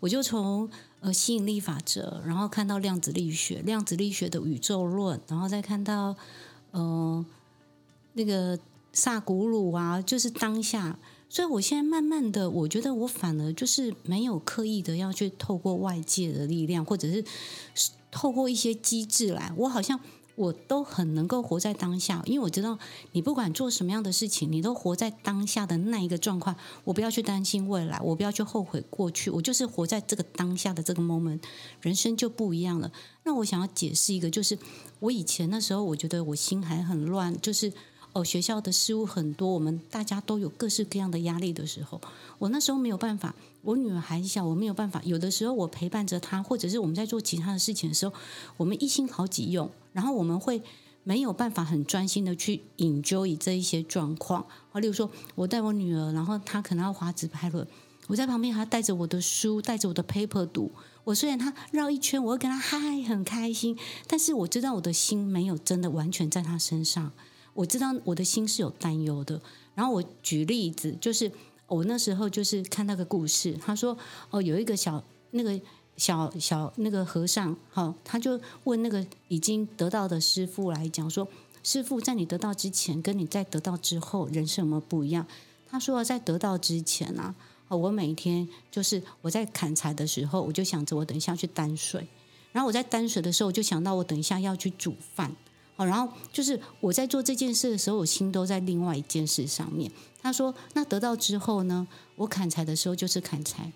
[0.00, 0.68] 我就从。
[1.06, 6.16] 呃，吸引力法则，然后看到量子力学，量子力学的宇宙论，然后再看到
[6.72, 7.24] 呃
[8.14, 8.58] 那个
[8.92, 10.98] 萨古鲁啊，就是当下。
[11.28, 17.24] 所以我现在慢慢的，我觉得我反而就是没有刻意的要去透过外界的力量，或者是
[18.10, 20.00] 透过一些机制来，我好像
[20.36, 22.78] 我都很能够活在当下，因为我知道
[23.12, 26.54] 你不管做什么样的事情，你都活在当下的那一个状况。
[26.84, 31.40] 我不要去担心未来，我不要去后悔过去，我就是活在这个当下的这个 moment，
[31.80, 32.92] 人生就不一样了。
[33.24, 34.58] 那我想要解释一个，就是
[35.00, 37.72] 我以前那时候，我觉得我心还很乱，就是
[38.16, 42.00] 哦，学校的事务很多，我们大家都有各式各样的压力的时候，
[42.38, 43.34] 我那时候没有办法。
[43.60, 45.02] 我女儿还小，我没有办法。
[45.04, 48.14] 有的时候我陪伴着她，或者是我们在做其他的事情的时候，
[48.56, 50.62] 我们一心好几用，然后我们会
[51.04, 54.46] 没有办法很专心的去 enjoy 这一些状况。
[54.70, 57.66] 好，例如说我带我女儿，然后她可能要滑直拍轮，
[58.06, 60.70] 我在旁边还带着我的书，带着我的 paper 读。
[61.04, 63.76] 我虽然她绕一圈，我会跟她嗨，很开心，
[64.06, 67.12] 但是我知道我的心没有真的完全在她身上。
[67.56, 69.40] 我知道我的心是有担忧的。
[69.74, 71.32] 然后我举例子就是。
[71.68, 73.98] 我那时候就是看那个故事，他说
[74.30, 75.60] ：“哦，有一个小那个
[75.96, 81.26] 小小那个和尚，哈，他就问那个已经得道的师傅来讲说，
[81.64, 85.26] 师傅在你得道之前，跟你在得道之后，人生有没有不一样？”
[85.68, 87.34] 他说：“在得道之前啊，
[87.66, 92.06] 我每天就是我在砍柴的时候，我就想着我等一下去担水，
[92.52, 95.34] 然后我在担水的时候，我就想到我等一下要去煮饭。”
[95.76, 99.92] 好，然后就是我在做这件事的时候，我心都在另外一件事上面。
[100.22, 101.86] 他说：“那得到之后呢？
[102.16, 103.70] 我砍柴的时候就是砍柴，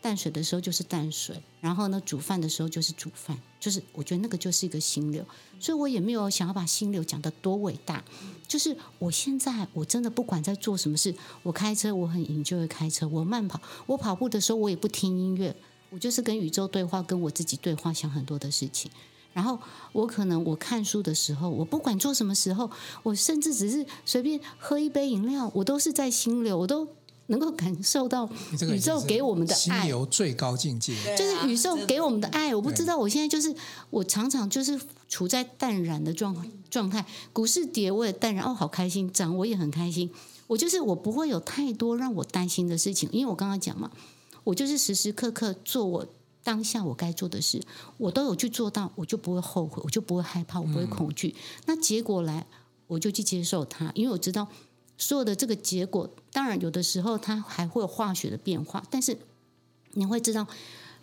[0.00, 3.38] 淡水的时候就是淡水，然后呢，煮饭的时候就是煮饭。
[3.60, 5.24] 就是我觉得那个就是一个心流，
[5.60, 8.02] 所以我也没有想要把心流讲得多伟大。
[8.48, 15.54] 就是我现在我真的不管在做什么事，我开车我很 enjoy 开车，我慢跑，我跑步的时候我也不听音乐，
[15.90, 18.90] 我就是跟宇宙对话，跟我自己对话，想很多的事情。”
[19.32, 19.58] 然后
[19.92, 22.70] 我可能我看书的时候，我不管做什么时候，
[23.02, 26.86] 我甚至只是随便喝一杯饮料，我都是在心流，我都
[27.28, 28.28] 能够感受到
[28.70, 29.58] 宇宙给我们的爱。
[29.58, 32.54] 心流最高境界，就是宇宙给我们的爱。
[32.54, 33.54] 我不知道，我现在就是
[33.88, 36.36] 我常常就是处在淡然的状
[36.68, 40.10] 状态，股市跌我也淡然，哦，好开心；涨我也很开心。
[40.48, 43.90] 我就是我不会有太多让我担心的事情，因为我刚刚讲嘛，
[44.44, 46.06] 我就是时时刻刻做我。
[46.42, 47.62] 当下我该做的事，
[47.98, 51.28] 我都有去做到，我就不会后悔，我就不会害怕，我不会恐惧。
[51.28, 52.46] 嗯、那结果来，
[52.86, 54.48] 我就去接受它，因为我知道
[54.96, 59.18] 所有的这个结果，当然有的时候它还会有化学的变化，但是
[59.92, 60.46] 你会知道。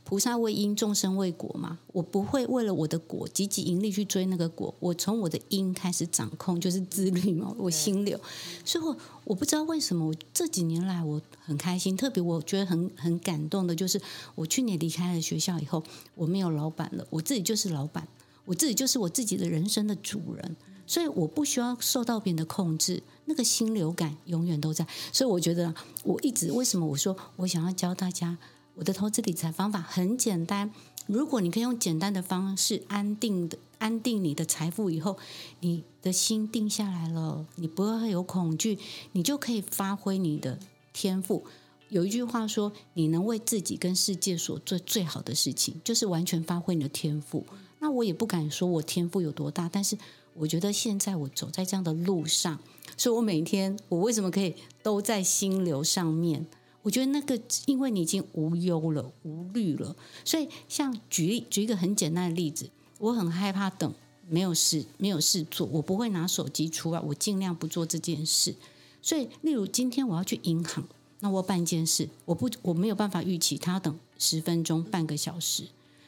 [0.03, 1.77] 菩萨为因，众生为果嘛。
[1.93, 4.73] 我不会为了我的果，积极盈利去追那个果。
[4.79, 7.53] 我从我的因开始掌控，就是自律嘛。
[7.59, 8.19] 我心流，
[8.65, 11.95] 所以我我不知道为什么，我这几年来我很开心。
[11.95, 14.01] 特别我觉得很很感动的，就是
[14.33, 15.83] 我去年离开了学校以后，
[16.15, 18.07] 我没有老板了，我自己就是老板，
[18.45, 20.55] 我自己就是我自己的人生的主人。
[20.87, 24.87] 所以我不需要受到别人的控制，那个心流感永远都在。
[25.13, 25.71] 所以我觉得，
[26.03, 28.39] 我一直为什么我说我想要教大家。
[28.79, 30.71] 我的投资理财方法很简单，
[31.05, 35.17] 如果你可以用简单的方式安定的安定你的财富以后，
[35.59, 38.79] 你的心定下来了，你不会有恐惧，
[39.11, 40.57] 你就可以发挥你的
[40.93, 41.45] 天赋。
[41.89, 47.45] 有一句话说，你能为自己跟世界所做最好的事情，就是完全发挥你的天赋。
[47.79, 49.97] 那我也不敢说我天赋有多大，但是
[50.35, 52.57] 我觉得现在我走在这样的路上，
[52.95, 56.47] 所以我每天我为什么可以都在心流上面？
[56.81, 63.93] 我觉得那个，因为你已经无忧了、无虑了，所以像举例举一个很简单的例子，我很害怕等
[64.27, 68.55] 没有事、没有事做，我不会拿手机出来，我尽量不做这件事。
[69.01, 70.83] 所以，例如今天我要去银行，
[71.19, 75.63] 那我办一件事，我不我没有办法预期他要等十分钟、半个小时。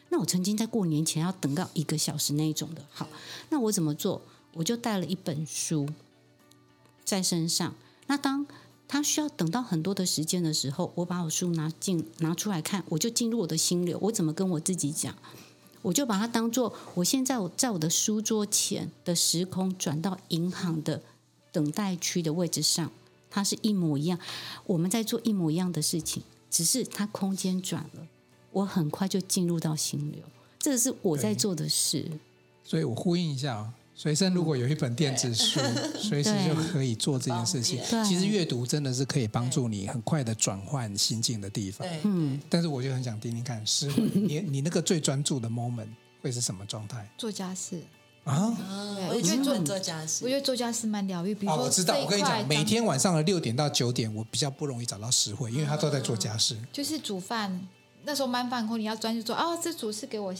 [0.10, 2.86] 那我曾经在过年前要等到一个小时那一种的。
[2.92, 3.08] 好，
[3.50, 4.22] 那我怎么做？
[4.54, 5.88] 我就带了一本书
[7.06, 7.74] 在身上。
[8.08, 8.46] 那当
[8.92, 13.98] 他需要等到很多的时间的时候，我把我书拿进拿出来看，我就进入我的心流。
[14.02, 15.16] 我怎么跟我自己讲？
[15.82, 21.02] 我就把它当做我现在我在我的书桌前的时空转到银行的
[21.54, 22.92] 等待区的位置上，
[23.30, 24.20] 它是一模一样。
[24.66, 28.06] 我们在做一模一样的事情，只是它空间转了，
[28.52, 30.22] 我很快就进入到心流。
[30.60, 32.12] 这是我在做的事。
[32.66, 33.74] 所以我呼应一下啊。
[34.02, 35.60] 随身如果有一本电子书，
[35.96, 37.80] 随时就可以做这件事情。
[38.04, 41.88] 其实阅读真的是可以帮助你很快的转换心境的地方。
[42.02, 47.08] 嗯，但是我就很想听听看，师慧，你你那个最专注的 moment 会是什么状态？
[47.16, 47.80] 做家事
[48.24, 48.58] 啊？
[49.12, 51.36] 我觉得做做家事，我觉得做家事蛮疗愈。
[51.36, 56.58] 比如说，我知道，我跟你讲，每天晚上的六点到九点，我比较不容易找到师慧，因为他都在做家事。
[56.74, 57.68] 就是煮饭，
[58.04, 59.36] 那时候蛮放空，你要专注做。
[59.36, 60.34] 哦，这煮是给我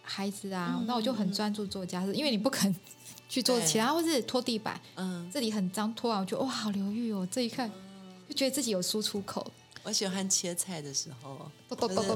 [0.00, 2.74] 孩子啊，那我就很专注做家事，因为你不肯。
[3.34, 7.26] 去做其他，或是拖地板，嗯，这里很脏，拖完我觉得哇，好疗愈哦。
[7.28, 7.68] 这一看，
[8.28, 9.44] 就觉得自己有输出口。
[9.82, 11.50] 我喜欢切菜的时候，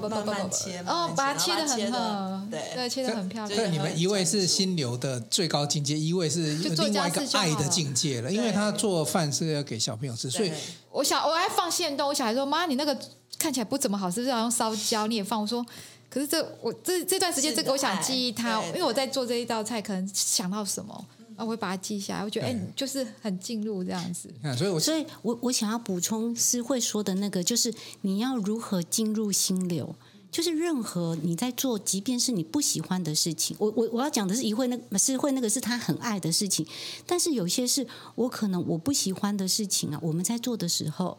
[0.09, 3.59] 慢慢切，哦，把它切得很好，对对，切的很漂亮。
[3.59, 8.31] 对，你们一位是心流的最高境界，一位是另外一个爱的境界了。
[8.31, 10.53] 因为他做饭是要给小朋友吃，所以
[10.93, 12.97] 我想我还放限动，我小孩说：“妈，你那个
[13.41, 15.09] 看起来不怎么好，是不是要用烧焦？
[15.09, 15.67] 你也放？”我说
[16.11, 21.05] ：“可是这我这这段时间，这个我想记忆它，因为我在做这一道菜，可能想到什么。”
[21.39, 22.25] 啊，我会把它记下来。
[22.25, 24.29] 我觉得，哎，就是很进入这样子。
[24.57, 29.95] 所以，我所以我我想要补充诗慧说的那个，就是你要如何进入心流，
[30.33, 36.67] 就是任何你在做，即便是你不喜欢的事情，我我我要讲的是一会那诗慧那个是他很爱的事情，
[37.07, 37.87] 但是有些是
[38.17, 40.01] 我可能我不喜欢的事情啊。
[40.03, 41.19] 我们在做的时候，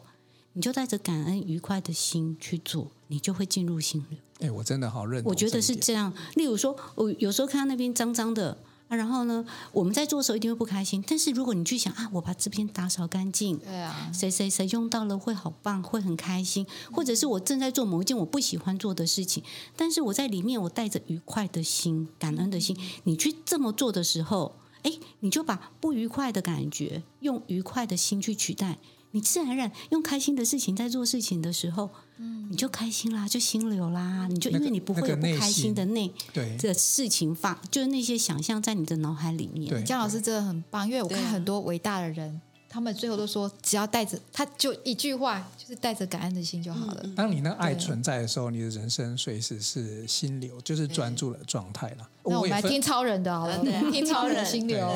[0.52, 4.18] 你就带着感恩愉快的心去做，你就会进入心流。
[4.38, 5.30] 哎，我真的好认同。
[5.30, 6.10] 我觉得是这样。
[6.36, 8.56] 例如说，我有时候看到那边脏脏的。
[8.90, 11.00] 啊、然后呢，我们在做的时候一定会不开心。
[11.06, 16.66] 但是如果你去想啊，我把这边打扫干净，对啊，谁谁谁用到了会好棒，会很开心。
[16.90, 19.44] 或者是我正在做某一件我不喜欢做的事情，
[19.76, 28.78] 但是我在里面我带着愉快的心、感恩的心，你去这么做的时候，哎，你就把不愉快的感觉用愉快的心去取代。
[29.12, 31.90] 你自然而然用开心的事情在做事情的时候，
[32.20, 36.54] 嗯，你就开心啦，就心流啦，你就因为你不会有不开心的那对。
[36.58, 39.70] 这事情放，就是那些想象在你的脑海里面。
[39.70, 47.02] 对，江老师真的很棒，因为我看很多伟大的人，他们最后都说，只要带着他就一句话，就是带着感恩的心就好了。
[47.16, 52.08] 当你那爱存在的时候，你的人生随时是心流，就是专注的状态了。
[52.24, 54.86] 那我们来听超人的好了， 听超人心流。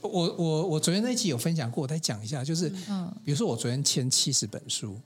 [0.00, 4.98] 我我我昨天那期有分享过，我再讲一下，就是嗯，比如说我昨天签七十本书，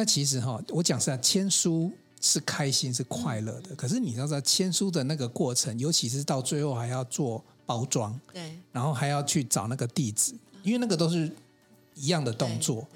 [0.00, 1.92] 那其实哈，我讲实在，签书
[2.22, 10.32] 是开心是快乐的，可是你知道在签书的那个过程，尤其是到最后还要做包装，对，然后还要去找那个地址。
[10.62, 11.30] 因为那个都是
[11.94, 12.86] 一样的动作，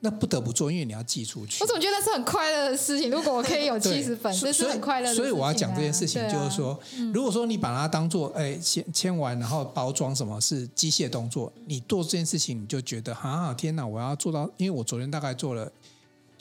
[0.00, 1.62] 那不得不做，因为你要寄出去。
[1.62, 3.10] 我总觉得是很快乐的事情。
[3.10, 5.26] 如果我可以有七十本，这是很快乐的事情啊。
[5.26, 6.78] 所以我要讲这件事情，就是说，
[7.14, 15.70] 如果说你把它当做哎签签完，然后包装什么是机械动作，你做这件事情你就觉得啊天哪，我要做到，因为我昨天大概做了，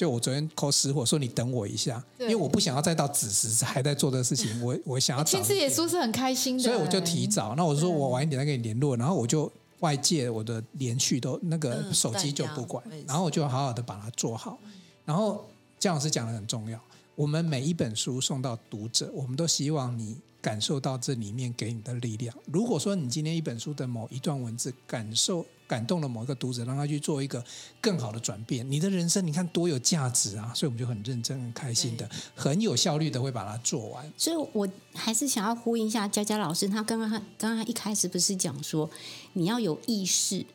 [0.02, 7.54] 就我昨天 call 师傅说你等我一下，因为我不想要再到子时还在做这个事情，我我想要其实也说是很开心的，所以我就提早。
[7.56, 9.52] 那我说我晚一点再跟你联络，然后我就。
[9.82, 14.60] 外界我的连续都那个手机就不管，然后我就好好的把它做好。
[15.06, 15.44] 然后
[15.80, 16.80] 姜老师讲的很重要，
[17.16, 22.36] 我们每一本书送到读者，我们都希望你感受到这里面给你的力量。
[22.52, 27.42] 如果说你今天一本书的某一段文字感受感动了某一个读者，让他去做一个
[27.80, 30.52] 更好的转变，你的人生你看多有价值啊！
[30.54, 34.12] 所以我们就很认真、很开心的、很有效率的会把它做完。
[34.18, 38.90] 所以我还是想要呼应一下佳佳老师，他刚刚刚刚一开始不是讲说
[39.34, 40.46] 你要有意识，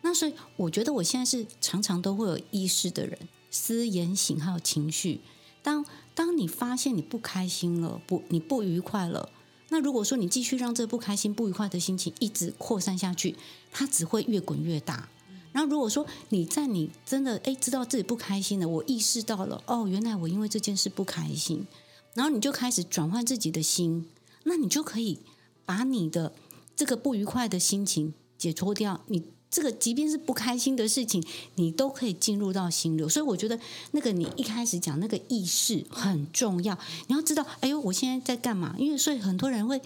[0.00, 3.18] 那所以我觉得我现在是常常都会有意识的人，
[3.50, 5.20] 思言行还有情绪。
[5.62, 5.84] 当
[6.14, 9.30] 当你发现你不开心了，不你不愉快了。
[9.70, 13.34] 那如果说你继续让这不开心、不愉快的心情一直扩散下去，
[13.70, 15.08] 它只会越滚越大。
[15.52, 21.66] 然后如果说你在你真的诶知道自己不开心了，我意识到了哦，原来我因为这件事不开心，
[22.14, 24.06] 然后你就开始转换自己的心，
[24.44, 25.20] 那你就可以
[25.64, 26.34] 把你的
[26.76, 29.02] 这个不愉快的心情解脱掉。
[29.06, 29.24] 你。
[29.52, 31.22] 这个即便是不开心的事情，
[31.56, 33.06] 你都可以进入到心流。
[33.06, 36.76] 所以我觉得那个你一开始讲那个意识很重要。
[37.06, 38.74] 你要知道，哎呦，我现在在干嘛？
[38.78, 39.82] 因为所以很多人会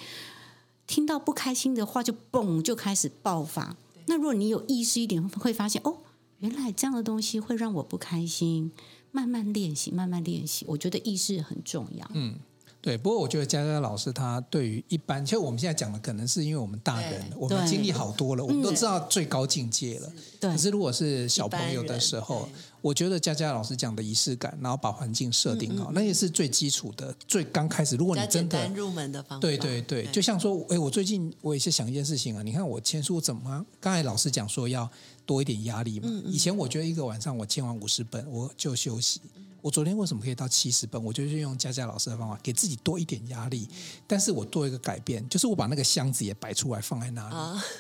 [0.87, 3.77] 听到不开心的话就嘣就开始爆发。
[4.07, 5.99] 那如果你有意识一点，会发现哦，
[6.39, 8.71] 原来这样的东西会让我不开心。
[9.11, 12.09] 慢慢练习，慢慢练习，我觉得意识很重要。
[12.15, 12.39] 嗯。
[12.87, 20.13] 对，不过我觉得佳佳老师他对于一般，其实我们现在讲的可能是因为我们大人，我们经历好多了，我们都知道最高境界了。
[20.39, 20.49] 对。
[20.49, 22.49] 可是如果是小朋友的时候，
[22.81, 27.97] 我觉得佳佳老师讲的仪式感，然后把环境设定好，嗯嗯，那也是最基础的，最刚开始。
[27.97, 33.67] 如果你真的入门的方法，对对对，就像说，哎，我最近我也是想一件事情啊，你看我签书怎么？
[33.81, 34.89] 刚才老师讲说要
[35.27, 36.07] 多一点压力嘛。
[36.09, 39.21] 嗯嗯，以前我觉得一个晚上我签完五十本我就休息。
[39.63, 41.03] 我昨天为什么可以到七十本？
[41.03, 43.69] 我就是用佳佳老师的方法，给自己多一点压力。
[44.07, 47.29] 但是我做一个改变，就是我把那个箱子也摆出来放在那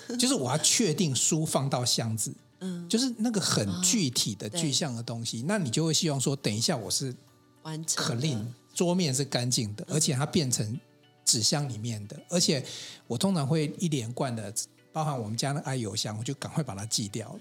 [0.08, 5.44] 里， 就是我要确定书放到箱子，嗯，就是那个很具体的具象的东西。
[5.46, 7.14] 那你就会希望说，等一下我是
[7.62, 8.44] 完成 clean，
[8.74, 10.80] 桌面是干净的，而且它变成
[11.24, 12.20] 纸箱里面的。
[12.28, 12.64] 而且
[13.06, 14.52] 我通常会一连贯的，
[14.96, 17.40] 包含我们家的爱邮箱，我就赶快把它寄掉了。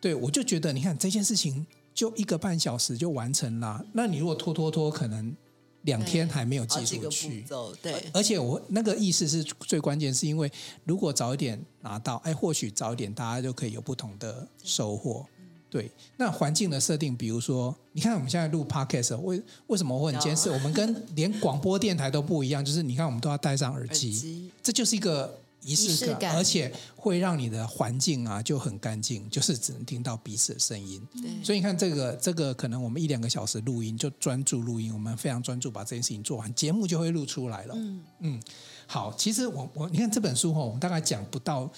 [0.00, 1.64] 对，我就觉得你看这件事情。
[1.94, 5.34] 就一个半小时就完成了，那你如果拖拖拖，可能
[5.82, 7.44] 两天还没有寄出去。
[7.82, 10.48] 对，而且我那个意思是最关键，是因为
[10.84, 15.26] 如果早一点拿到，哎，或许早一点大家就可以有不同的收获。
[15.68, 20.48] 对，那环境的设定，比如说，你看我们现在录 podcast，为为什么我很监视？
[20.50, 31.00] 我们跟连广播电台都不一样，就是你看我们都要戴上耳机，耳机这就是一个仪式感，感，而且会让你的环境啊就很干净，就是只能听到彼此的声音。
[31.12, 37.74] 对，所以你看这个这个，可能我们一两个小时录音就专注录音，我们非常专注把这件事情做完，节目就会录出来了。
[37.76, 38.42] 嗯嗯，
[38.86, 41.70] 好，其实我我你看这本书哈，我们大概讲不到。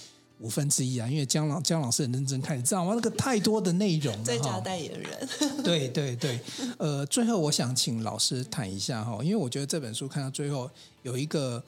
[0.42, 2.94] 五分之一啊，因为姜老姜老师很认真看，你知道吗？
[2.94, 4.24] 那个太多的内容了。
[4.24, 5.28] 最佳代言人。
[5.62, 6.40] 对对对，
[6.78, 10.70] 呃，最后我想请老师谈一下哈，因为我觉得这本书看到最后
[11.02, 11.62] 有一个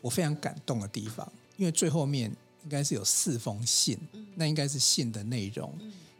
[0.00, 2.30] 我非常感动的地方，因为最后面
[2.64, 3.98] 应该是有四封信，
[4.34, 5.72] 那应该是信的内容。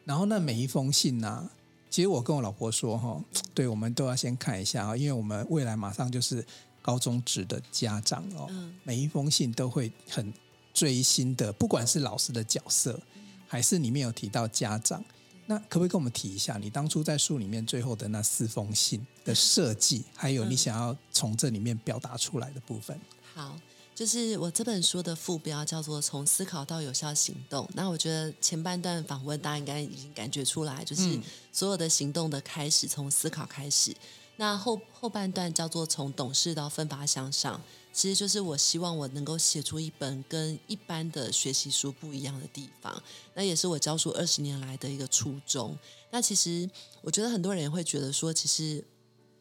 [0.05, 1.51] 然后那每一封信呢、啊，
[1.91, 3.21] 其实我跟我老婆说哈，
[3.55, 6.45] 对，我们都要先看一下啊，因为我们未来马上就是
[6.83, 8.51] 高中职的家长哦，
[8.85, 10.33] 每一封信都会很。
[10.77, 13.01] 追新的，不管是老师的角色，
[13.49, 15.03] 还是里面有提到家长，
[15.47, 23.01] 那可不可以跟我们提一下，你当初在书里面最后的那四封信的设计，还有你想要从这里面表达出来的部分？
[23.33, 23.59] 好，
[23.97, 27.67] 就是我这本书的副标叫做“从思考到有效行动”。
[27.73, 31.19] 那我觉得前半段访问大家应该已经感觉出来，就是
[31.51, 33.97] 所有的行动的开始从思考开始。
[34.37, 37.59] 那后后半段叫做“从懂事到奋发向上”。
[37.91, 45.75] 其实就是我希望我能够写出一本跟一般的学习书不一样的地方，那也是我教书二十年来的一个初衷。
[46.11, 46.69] 那其实
[47.01, 48.85] 我觉得很多人也会觉得说，其实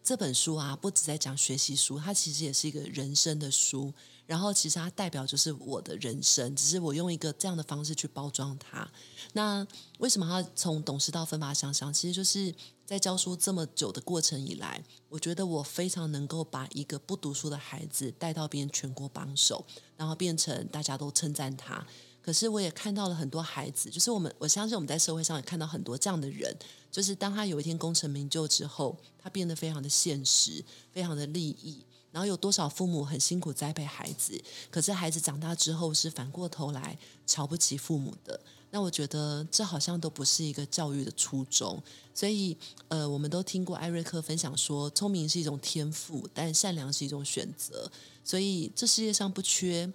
[0.02, 3.92] 这本书啊，不只在讲学习书，它其实也是一个人生的书。
[4.26, 8.90] 然后其实它代表就是我的人生，只是我用一个这样的方式去包装它。
[9.34, 9.66] 那
[10.00, 11.94] 为什么要从懂事到奋发向上？
[11.94, 12.54] 其实就是
[12.86, 19.66] 在教书这么久的过程以来，我觉得我非常能够把一个不读书的孩子带到变全国榜首，
[19.96, 21.86] 然后变成大家都称赞他。
[22.22, 26.58] 可是我也看到了很多孩子，就是我们我相信我们在社会上也看到很多这样的人，
[26.92, 31.86] 就是当他有一天功成名就之后，他变得非常的现实，非常的利益。
[32.16, 34.42] 然后有多少父母很辛苦栽培孩子，
[34.72, 36.98] 可是孩子长大之后是反过头来
[37.28, 38.40] 瞧不起父母的。
[38.72, 41.78] 那我觉得这好像都不是一个教育的初衷。
[42.14, 42.56] 所以，
[42.88, 47.92] 呃，我们都听过艾瑞克分享说，聪明是一种天赋，但善良是一种选择。
[48.24, 49.92] 所以，这世界上不缺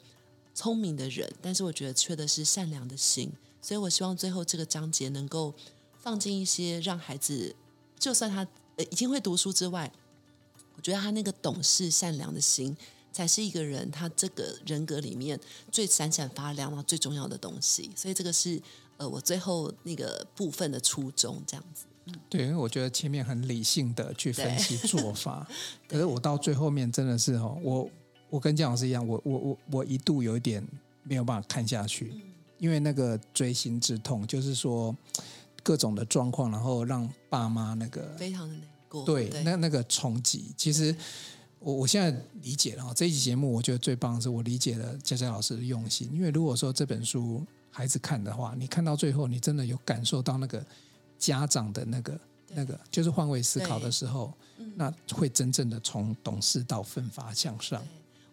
[0.55, 3.33] 聪明的人，但是我觉得缺的是善良的心。
[3.62, 5.55] 所以我希望最后这个章节能够
[5.99, 7.57] 放进一些让孩子，
[7.99, 8.47] 就算他
[8.77, 9.91] 呃已经会读书之外。
[10.81, 12.74] 我觉得他那个懂事善良的心，
[13.12, 15.39] 才是一个人他这个人格里面
[15.70, 17.91] 最闪闪发亮、然后最重要的东西。
[17.95, 18.59] 所以这个是
[18.97, 21.85] 呃我最后那个部分的初衷，这样子。
[22.31, 25.47] 对，因为我觉得前面很理性的去分析做 法，
[25.87, 27.91] 可是我到最后面真的是哦，我
[28.31, 30.66] 我跟姜老师一样，我我我我一度有一点
[31.03, 32.11] 没有办法看下去，
[32.57, 34.97] 因为那个锥心之痛，就是说
[35.62, 38.55] 各种的状况，然后让爸妈那个非常的。
[39.07, 40.95] 对，对，那那个冲击，其实
[41.61, 42.11] 我我现在
[42.43, 42.93] 理解了。
[42.93, 46.11] 这一集节目，我觉得最棒的是我理解了佳佳老师的用心。
[46.12, 50.64] 因为如果说这本书孩子看的话，你看到最后，你真的有感受到那个
[51.18, 54.32] 家长的那个那个，就是换位思考的时候，
[54.74, 57.80] 那会真正的从懂事到奋发向上。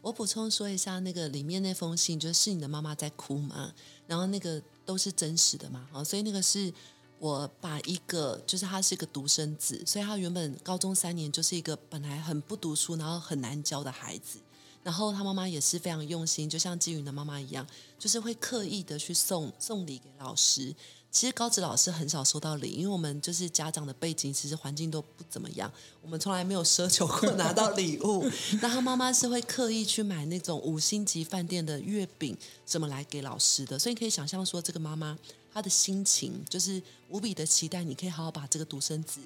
[0.01, 3.71] 我补充说一下，那个里面那封信，就是你的妈妈在哭嘛，
[4.07, 6.73] 然后那个都是真实的嘛，所以那个是。
[7.19, 14.39] 我把一个，就是他是一个独生子，所以他原本高中三年就是一个本来很不读书，然后很难教的孩子。
[14.83, 17.67] 然后他妈妈也是非常用心，就像季云的妈妈一样，
[17.99, 20.73] 就是会刻意的去送送礼给老师。
[21.09, 28.29] 其实高职老师很少收到礼，因为我们就是家长的背景，其实环境都不怎么样，我们从来没有奢求过拿到礼物。
[28.61, 33.79] 那他妈妈是会刻意去买那种五星级饭店的月饼，什么来给老师的。
[33.79, 35.17] 所以你可以想象说，这个妈妈。
[35.57, 36.79] 他的心情就是
[37.09, 39.19] 无比的期待，你可以好好把这个独生子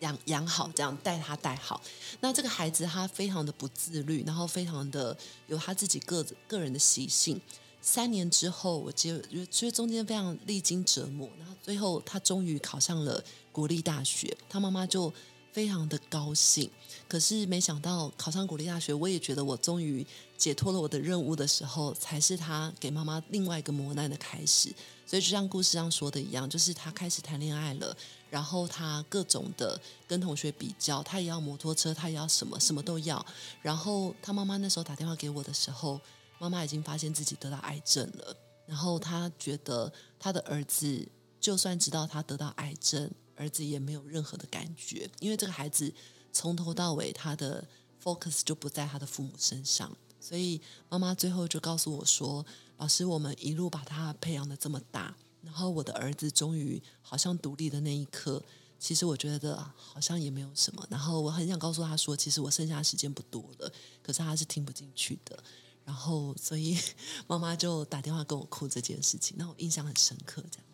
[0.00, 1.80] 养养好，这样带他带好。
[2.20, 7.40] 那这个孩子他非常的不自律，然后非常的有他自己个个人的习性。
[7.80, 15.10] 三年之后，我觉得觉得中间非常历经折磨，然后最后他终于考上了国立大学，他妈妈就
[15.52, 16.70] 非常的高兴。
[17.08, 20.06] 可是没想到考上国立大学，我也觉得我终于
[20.36, 24.70] 解脱了我的任务的时候，才是他给妈妈另外一个磨难的开始。
[25.06, 27.96] 所以就像故事上说的一样，就是他开始谈恋爱了，
[28.28, 33.24] 然后他各种的跟同学比较，他也要摩托车，他也要什么，什么都要。
[33.62, 35.98] 然后他妈妈那时候打电话给我的时候，
[36.38, 38.36] 妈妈已经发现自己得到癌症了。
[38.66, 39.90] 然后他觉得
[40.20, 41.08] 他的儿子
[41.40, 45.90] 就算知道他得到癌症，儿子也没有任何的感觉，因为这个孩子
[46.38, 47.66] 从头到尾他的
[48.02, 49.90] focus 就不在他的父母身上。
[50.20, 52.44] 所以妈妈最后就告诉我说。
[52.80, 55.12] 老师，我们一路把他培养得这么大，
[55.42, 58.40] 然后我的儿子终于好像独立的那一刻，
[58.78, 60.86] 其实我觉得好像也没有什么。
[60.88, 65.36] 然后我很想告诉他说，其实我剩下的时间不多了，可是他是听不进去的。
[65.84, 66.78] 然后所以
[67.26, 70.67] 妈妈就打电话跟我哭这件事情，那我印象很深刻，这样。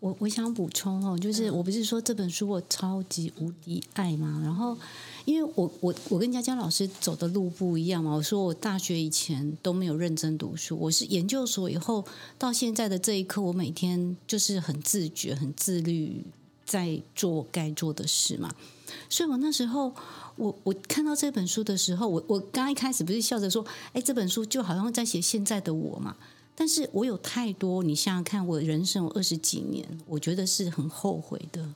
[0.00, 4.40] 我我想补充哦，就是我不是说这本书我超级无敌爱吗？
[4.42, 4.76] 然后。
[5.24, 12.02] 因为我我我跟佳佳老师走的路不一样嘛，我说我大学以前都没有认真读书，我是研究所以后
[12.38, 16.24] 到现在的这一刻，我每天就是很自觉、很自律，
[16.64, 18.54] 在做我该做的事嘛。
[19.10, 19.92] 所以我那时候，
[20.36, 26.16] 我我看到这本书的时候，我我刚一开始不是笑着说，哎，这本书就好像在写现在的我嘛。
[26.60, 31.72] 但是我有太多，你想想看，我人生有二十几年，我觉得是很后悔的。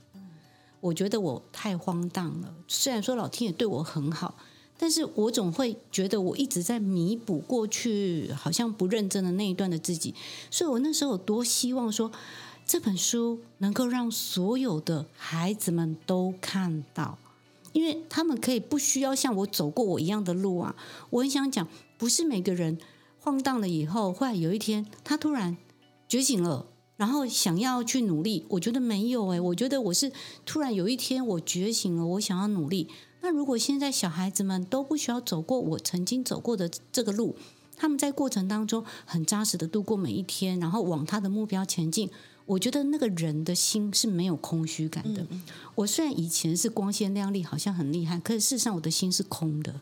[0.80, 2.52] 我觉得我太荒诞了。
[2.66, 4.34] 虽然说老天爷对我很好，
[4.76, 10.16] 但是我总会觉得我一直在弥补过去好像不认真的那一段的自己。
[10.50, 12.10] 所以我那时候有多希望说，
[12.66, 17.16] 这本书能够让所有的孩子们都看到，
[17.72, 20.74] 因为他们可以不需要像我走过我一样的路啊。
[21.10, 22.76] 我很想讲，不是每个人
[23.24, 25.56] 晃荡了以后，后来有一天他突然
[26.08, 26.66] 觉醒了。
[26.96, 30.12] 然后想要去努力，我觉得没有诶，我觉得我是
[30.44, 32.88] 突然有一天我觉醒了，我想要努力。
[33.22, 37.34] 那如果现在小孩子们都不需要走过我曾经走过的这个路，
[37.76, 42.08] 他们在过程当中很扎实的度过每一天，然后往他的目标前进，
[42.46, 45.26] 我觉得那个人的心是没有空虚感的。
[45.76, 49.80] 我虽然以前是光鲜亮丽，好像很厉害，可是事实上我的心是空的。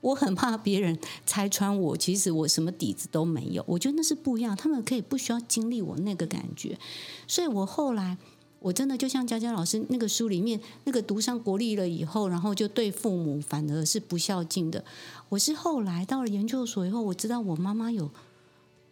[0.00, 3.62] 我很怕别人拆穿我，其实我什么底子都没有。
[3.66, 6.78] 我觉得那是不一样，他们可以不需要经历我那个感觉。
[7.26, 8.16] 所以我后来
[8.60, 14.82] 我真的就像佳佳老师那个书里面那个读上国立了以后，然后就对父母反而是不孝敬的。
[15.28, 18.10] 我是后来到了研究所以后，我知道我妈妈有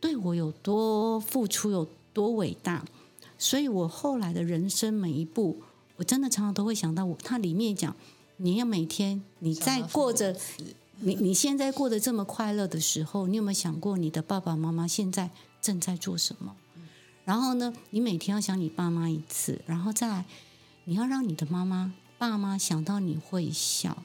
[0.00, 2.84] 对我有多付出，有多伟大。
[3.38, 5.62] 所以我后来的人生每一步，
[5.96, 7.16] 我真的常常都会想到我。
[7.22, 7.96] 它里面讲，
[8.36, 10.36] 你要每天你在过着。
[11.00, 15.30] 你你现在过得这么快乐的时候，你有没有想过你的爸爸妈妈现在
[15.60, 16.56] 正在做什么？
[17.24, 20.24] 然后呢，你每天要想你爸妈一次，然后再来，
[20.84, 24.02] 你要让你的妈妈、爸妈想到你会笑。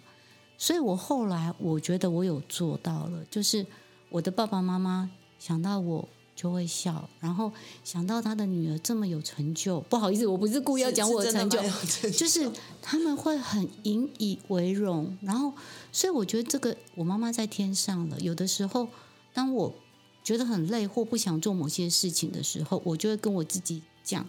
[0.57, 3.65] 所以我后来我觉得我有做到了，就是
[4.09, 7.51] 我的爸爸妈妈想到我就会笑，然后
[7.83, 15.53] 想到他的女儿这么有成就，不好意思，我不是故意要讲我的成就，成就就是他们会很引以为荣，然后。
[15.95, 18.19] 所以我觉得这个，我妈妈在天上了。
[18.19, 18.87] 有的时候，
[19.31, 19.75] 当我
[20.23, 24.27] 觉得很累或不想做某些事情的时候，我就会跟我自己讲：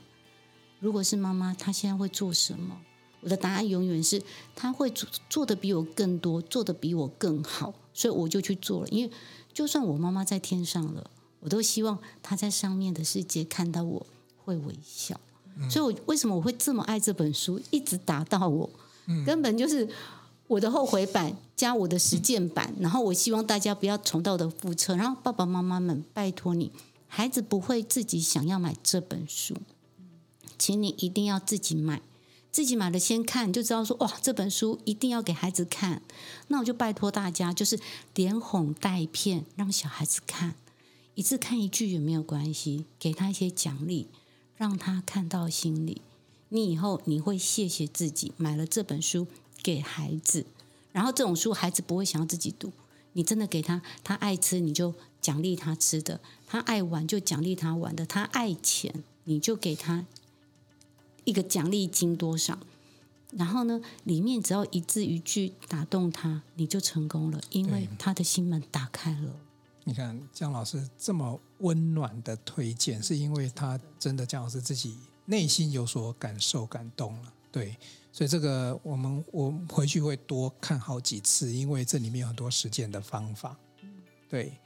[0.78, 2.82] 如果是妈妈，她现在会做什么？
[3.22, 4.22] 我的答案永远是
[4.54, 7.72] 她会做做的比我更多，做的比我更好。
[7.94, 8.88] 所以我就去做了。
[8.88, 9.10] 因为
[9.54, 11.10] 就算我妈妈在天上了，
[11.44, 14.04] 我都希望他在上面的世界看到我
[14.44, 15.20] 会微笑。
[15.56, 15.70] 嗯。
[15.70, 18.68] 所以我为什么我会这么爱这本书，一直打到我，
[19.24, 19.88] 根本就是。
[20.46, 24.94] 我的后悔版加我的实践版，然后我希望大家不要重蹈的覆辙。
[24.94, 26.70] 然后爸爸妈妈们，拜托你，
[27.08, 29.56] 孩子不会自己想要买这本书，
[30.58, 32.02] 请你一定要自己买，
[32.52, 36.02] 自己买了先看，就知道说哇，这本书一定要给孩子看。
[36.48, 37.80] 那我就拜托大家，就是
[38.14, 40.54] 连哄带骗，让小孩子看，
[41.14, 44.08] 一次看一句也没有关系，给他一些奖励，
[44.56, 46.02] 让他看到心里，
[46.48, 49.26] 你以后你会谢谢自己买了这本书。
[49.62, 50.44] 给孩子，
[50.92, 52.70] 然后这种书孩子不会想要自己读。
[53.14, 54.92] 你真的给他，他爱吃你就
[55.22, 60.04] 奖励他吃的，他爱玩就奖励他玩的，他爱钱你就给他
[61.24, 62.58] 一个奖励金多少。
[63.30, 69.34] 然后呢，里面只要一字一句打动他，你就成功了，因为他的心门打开了。
[69.84, 77.76] 你看姜老师这么温暖的推荐，是因为他真的姜老师自己内心有所感受、感动了，对。
[78.10, 83.56] 所以这个我们我回去会多看好几次，因为这里面有很多实践的方法。
[84.30, 84.56] 对，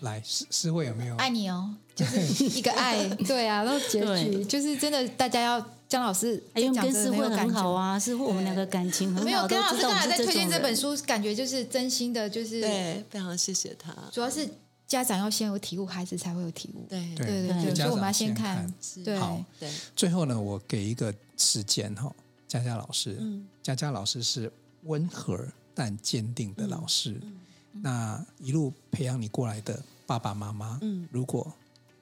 [0.00, 1.16] 来诗诗慧有没有？
[1.16, 3.08] 爱你哦，就是一个爱。
[3.26, 9.24] 对啊，然后结局就是真的，大家要姜老师哎，跟诗慧很好啊，诗慧我们两个感情很好。
[9.24, 13.94] 没有，跟老师刚才在推荐这本书，感觉就是真心的，就是对，非常谢谢他。
[14.12, 14.46] 主要是
[14.88, 16.86] 家长要先有体悟，孩子才会有体悟。
[16.88, 18.74] 对对对对，所以我们要先看。
[19.04, 19.70] 对，好，对。
[19.94, 22.10] 最后呢，我给一个时间哈。
[22.48, 24.50] 佳佳老师，嗯、佳佳老师是
[24.84, 27.20] 温和但坚定的老师。
[27.22, 27.38] 嗯
[27.74, 31.52] 嗯、那一路培养你过来的爸爸妈妈，嗯、如果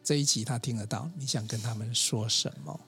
[0.05, 2.81] 这一集他听得到，你想跟他们说什么？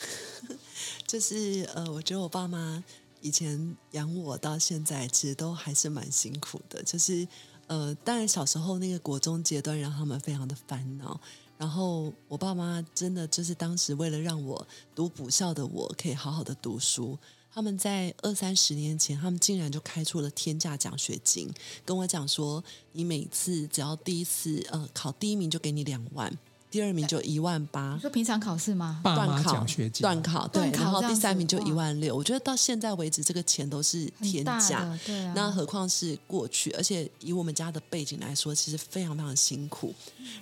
[1.06, 2.82] 就是呃，我觉得我爸妈
[3.20, 6.82] 以前养我到现在，其实都还是蛮辛苦的。
[6.82, 7.28] 就是
[7.68, 11.20] 呃，当然小时候那个国中阶段让他们非常的烦恼。
[11.56, 17.18] 然后我爸妈真的就是当时为了让我读补校的我可以好好的读书，
[17.52, 21.52] 他们在二三十年前，他们竟然就开出了天价奖学金，
[21.84, 22.62] 跟我讲说，
[22.92, 26.32] 你每次只要第一次呃考第一名就给你两万。
[26.70, 29.00] 第二名就一万八，你说平常考试吗？
[29.02, 32.14] 段考奖学金，段考对，然后第三名就一万六。
[32.14, 35.32] 我觉得到现在为止，这个钱都是天价，对啊。
[35.34, 39.94] 那何况是过去，而且以我们家的背景来说，其实非常非常辛苦。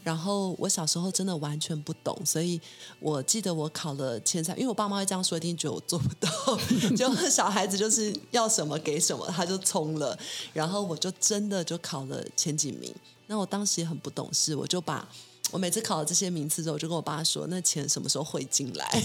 [0.02, 2.60] 然后我小时候真的完全不懂，所以
[2.98, 6.28] 我记得我考了前三，因为我爸妈会这样说，一定觉得我做不到。
[6.96, 10.18] 就小孩子就是要什么给什么，他就冲了。
[10.52, 12.92] 然后我就真的就考了前几名。
[13.28, 15.08] 那我当时也很不懂事，我就把。
[15.52, 19.02] 我每次考了这些名次之后，我就跟我爸说：“那钱什么时候汇进来？”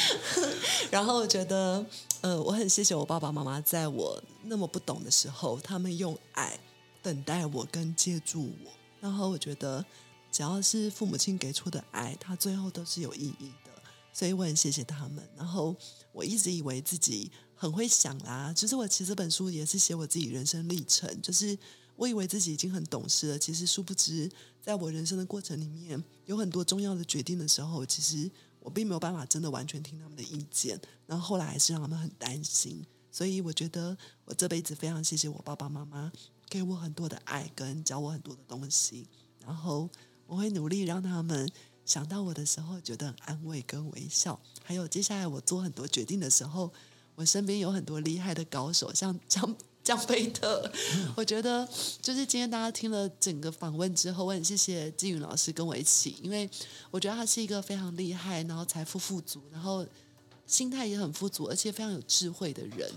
[0.92, 1.84] 然后我觉得，
[2.20, 6.60] 呃，我很谢谢我爸爸妈妈，在我那么不懂的时候，他们用爱
[7.02, 8.70] 等待我跟接住我。
[9.00, 9.84] 然后我觉得，
[10.30, 13.70] 只要是父母亲给出的爱，他最后都是有意义的。
[14.12, 15.26] 所以我很谢谢他们。
[15.36, 15.74] 然后
[16.12, 21.58] 我一直以为自己很会想啦，其实我其实这本书也是写我自己人生历程，就是。
[21.96, 24.26] 我以为自己已经很懂事了，其实殊不知，
[24.62, 28.30] 在我人生的过程里面，有很多重要的决定的时候，其实
[28.60, 32.84] 我并没有办法真的完全听他们的意见，然后后来还是让他们很担心。
[33.10, 36.12] 所以我觉得我这辈子非常谢谢我爸爸妈妈，
[36.48, 39.06] 给我很多的爱跟教我很多的东西，
[39.44, 39.88] 然后
[40.26, 41.50] 我会努力让他们
[41.84, 44.38] 想到我的时候觉得很安慰跟微笑。
[44.62, 46.72] 还有接下来我做很多决定的时候，
[47.16, 49.56] 我身边有很多厉害的高手，像像。
[49.82, 50.70] 江贝特，
[51.16, 51.66] 我觉得
[52.02, 56.48] 就是今天大家听了整个访问之后，我很谢谢静云老师跟我一起，因为
[56.90, 59.86] 我觉得他是一个非常厉害，然后财富富足，然后
[60.46, 62.90] 心态也很富足，而且非常有智慧的人。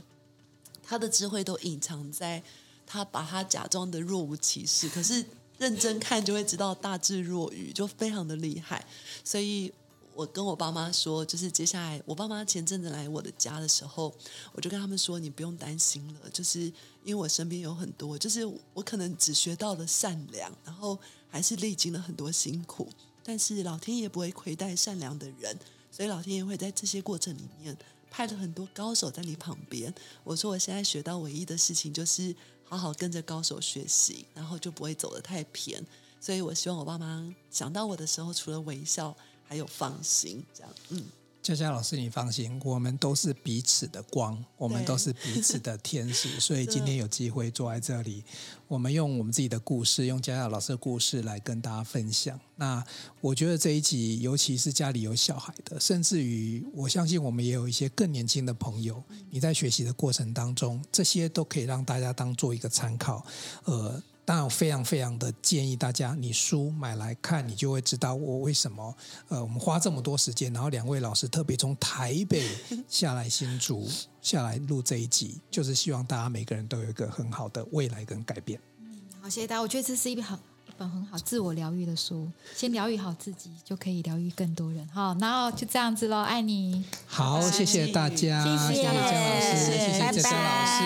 [0.84, 2.44] 他的智慧都隐藏在
[2.86, 5.26] 他把他假装的若无其事，可是
[5.58, 8.86] 认真看就会知道大智若愚，就非常的厉害，
[9.24, 9.74] 所以。
[10.16, 14.14] 我跟我爸妈说，就是接下来我爸妈前阵子来我的家的时候，
[14.54, 16.62] 我就跟他们说：“你不用担心了，就是
[17.04, 22.88] 因为我身边有很多，就是我可能只学到了善良，然后还是历经了很多辛苦，
[23.24, 25.58] 但是老天爷不会亏待善良的人，
[25.92, 27.76] 所以老天爷会在这些过程里面
[28.12, 29.92] 派了很多高手在你旁边。”
[30.24, 35.84] 我说：“我现在学到唯一的事情就是好好跟着高手学习，然后就不会走得太偏。”
[36.22, 39.18] 所以我希望我爸妈想到我的时候，除了微笑。
[39.54, 41.04] 还有放心，这样，嗯，
[41.44, 48.24] 佳佳老师，你放心，我们都是彼此的光，我们都是彼此的天使， 所以今天有机会坐在这里，
[48.68, 52.40] 我们用我们自己的故事，用佳佳老师的故事来跟大家分享。
[52.56, 52.84] 那
[53.22, 63.24] 我觉得这一集，尤其是家里有小孩的，甚至于我相信我们也有一些更年轻的朋友，你在学习的过程当中，这些都可以让大家当做一个参考，
[63.66, 64.02] 呃。
[64.26, 68.96] 当然，我非常非常的建议大家，你书买来看，你就会知道我为什么
[69.28, 72.48] 呃，我们花这么多时间，然后两位老师特别从台北
[72.88, 73.86] 下来新竹
[74.22, 78.58] 下来录这一集，就是希望大家每个人都有一个很好的未来跟改变。
[78.80, 79.62] 嗯，好，谢谢大家。
[79.62, 84.88] 我觉得这是一本很一本很好自我疗愈的书，先疗愈好自己，就可以疗愈更多人。
[84.88, 86.82] 好，然后就这样子喽，爱你。
[87.06, 90.82] 好，谢谢大家，谢谢江老师，谢谢哲哲老师，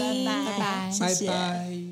[0.00, 1.91] 拜拜，拜拜。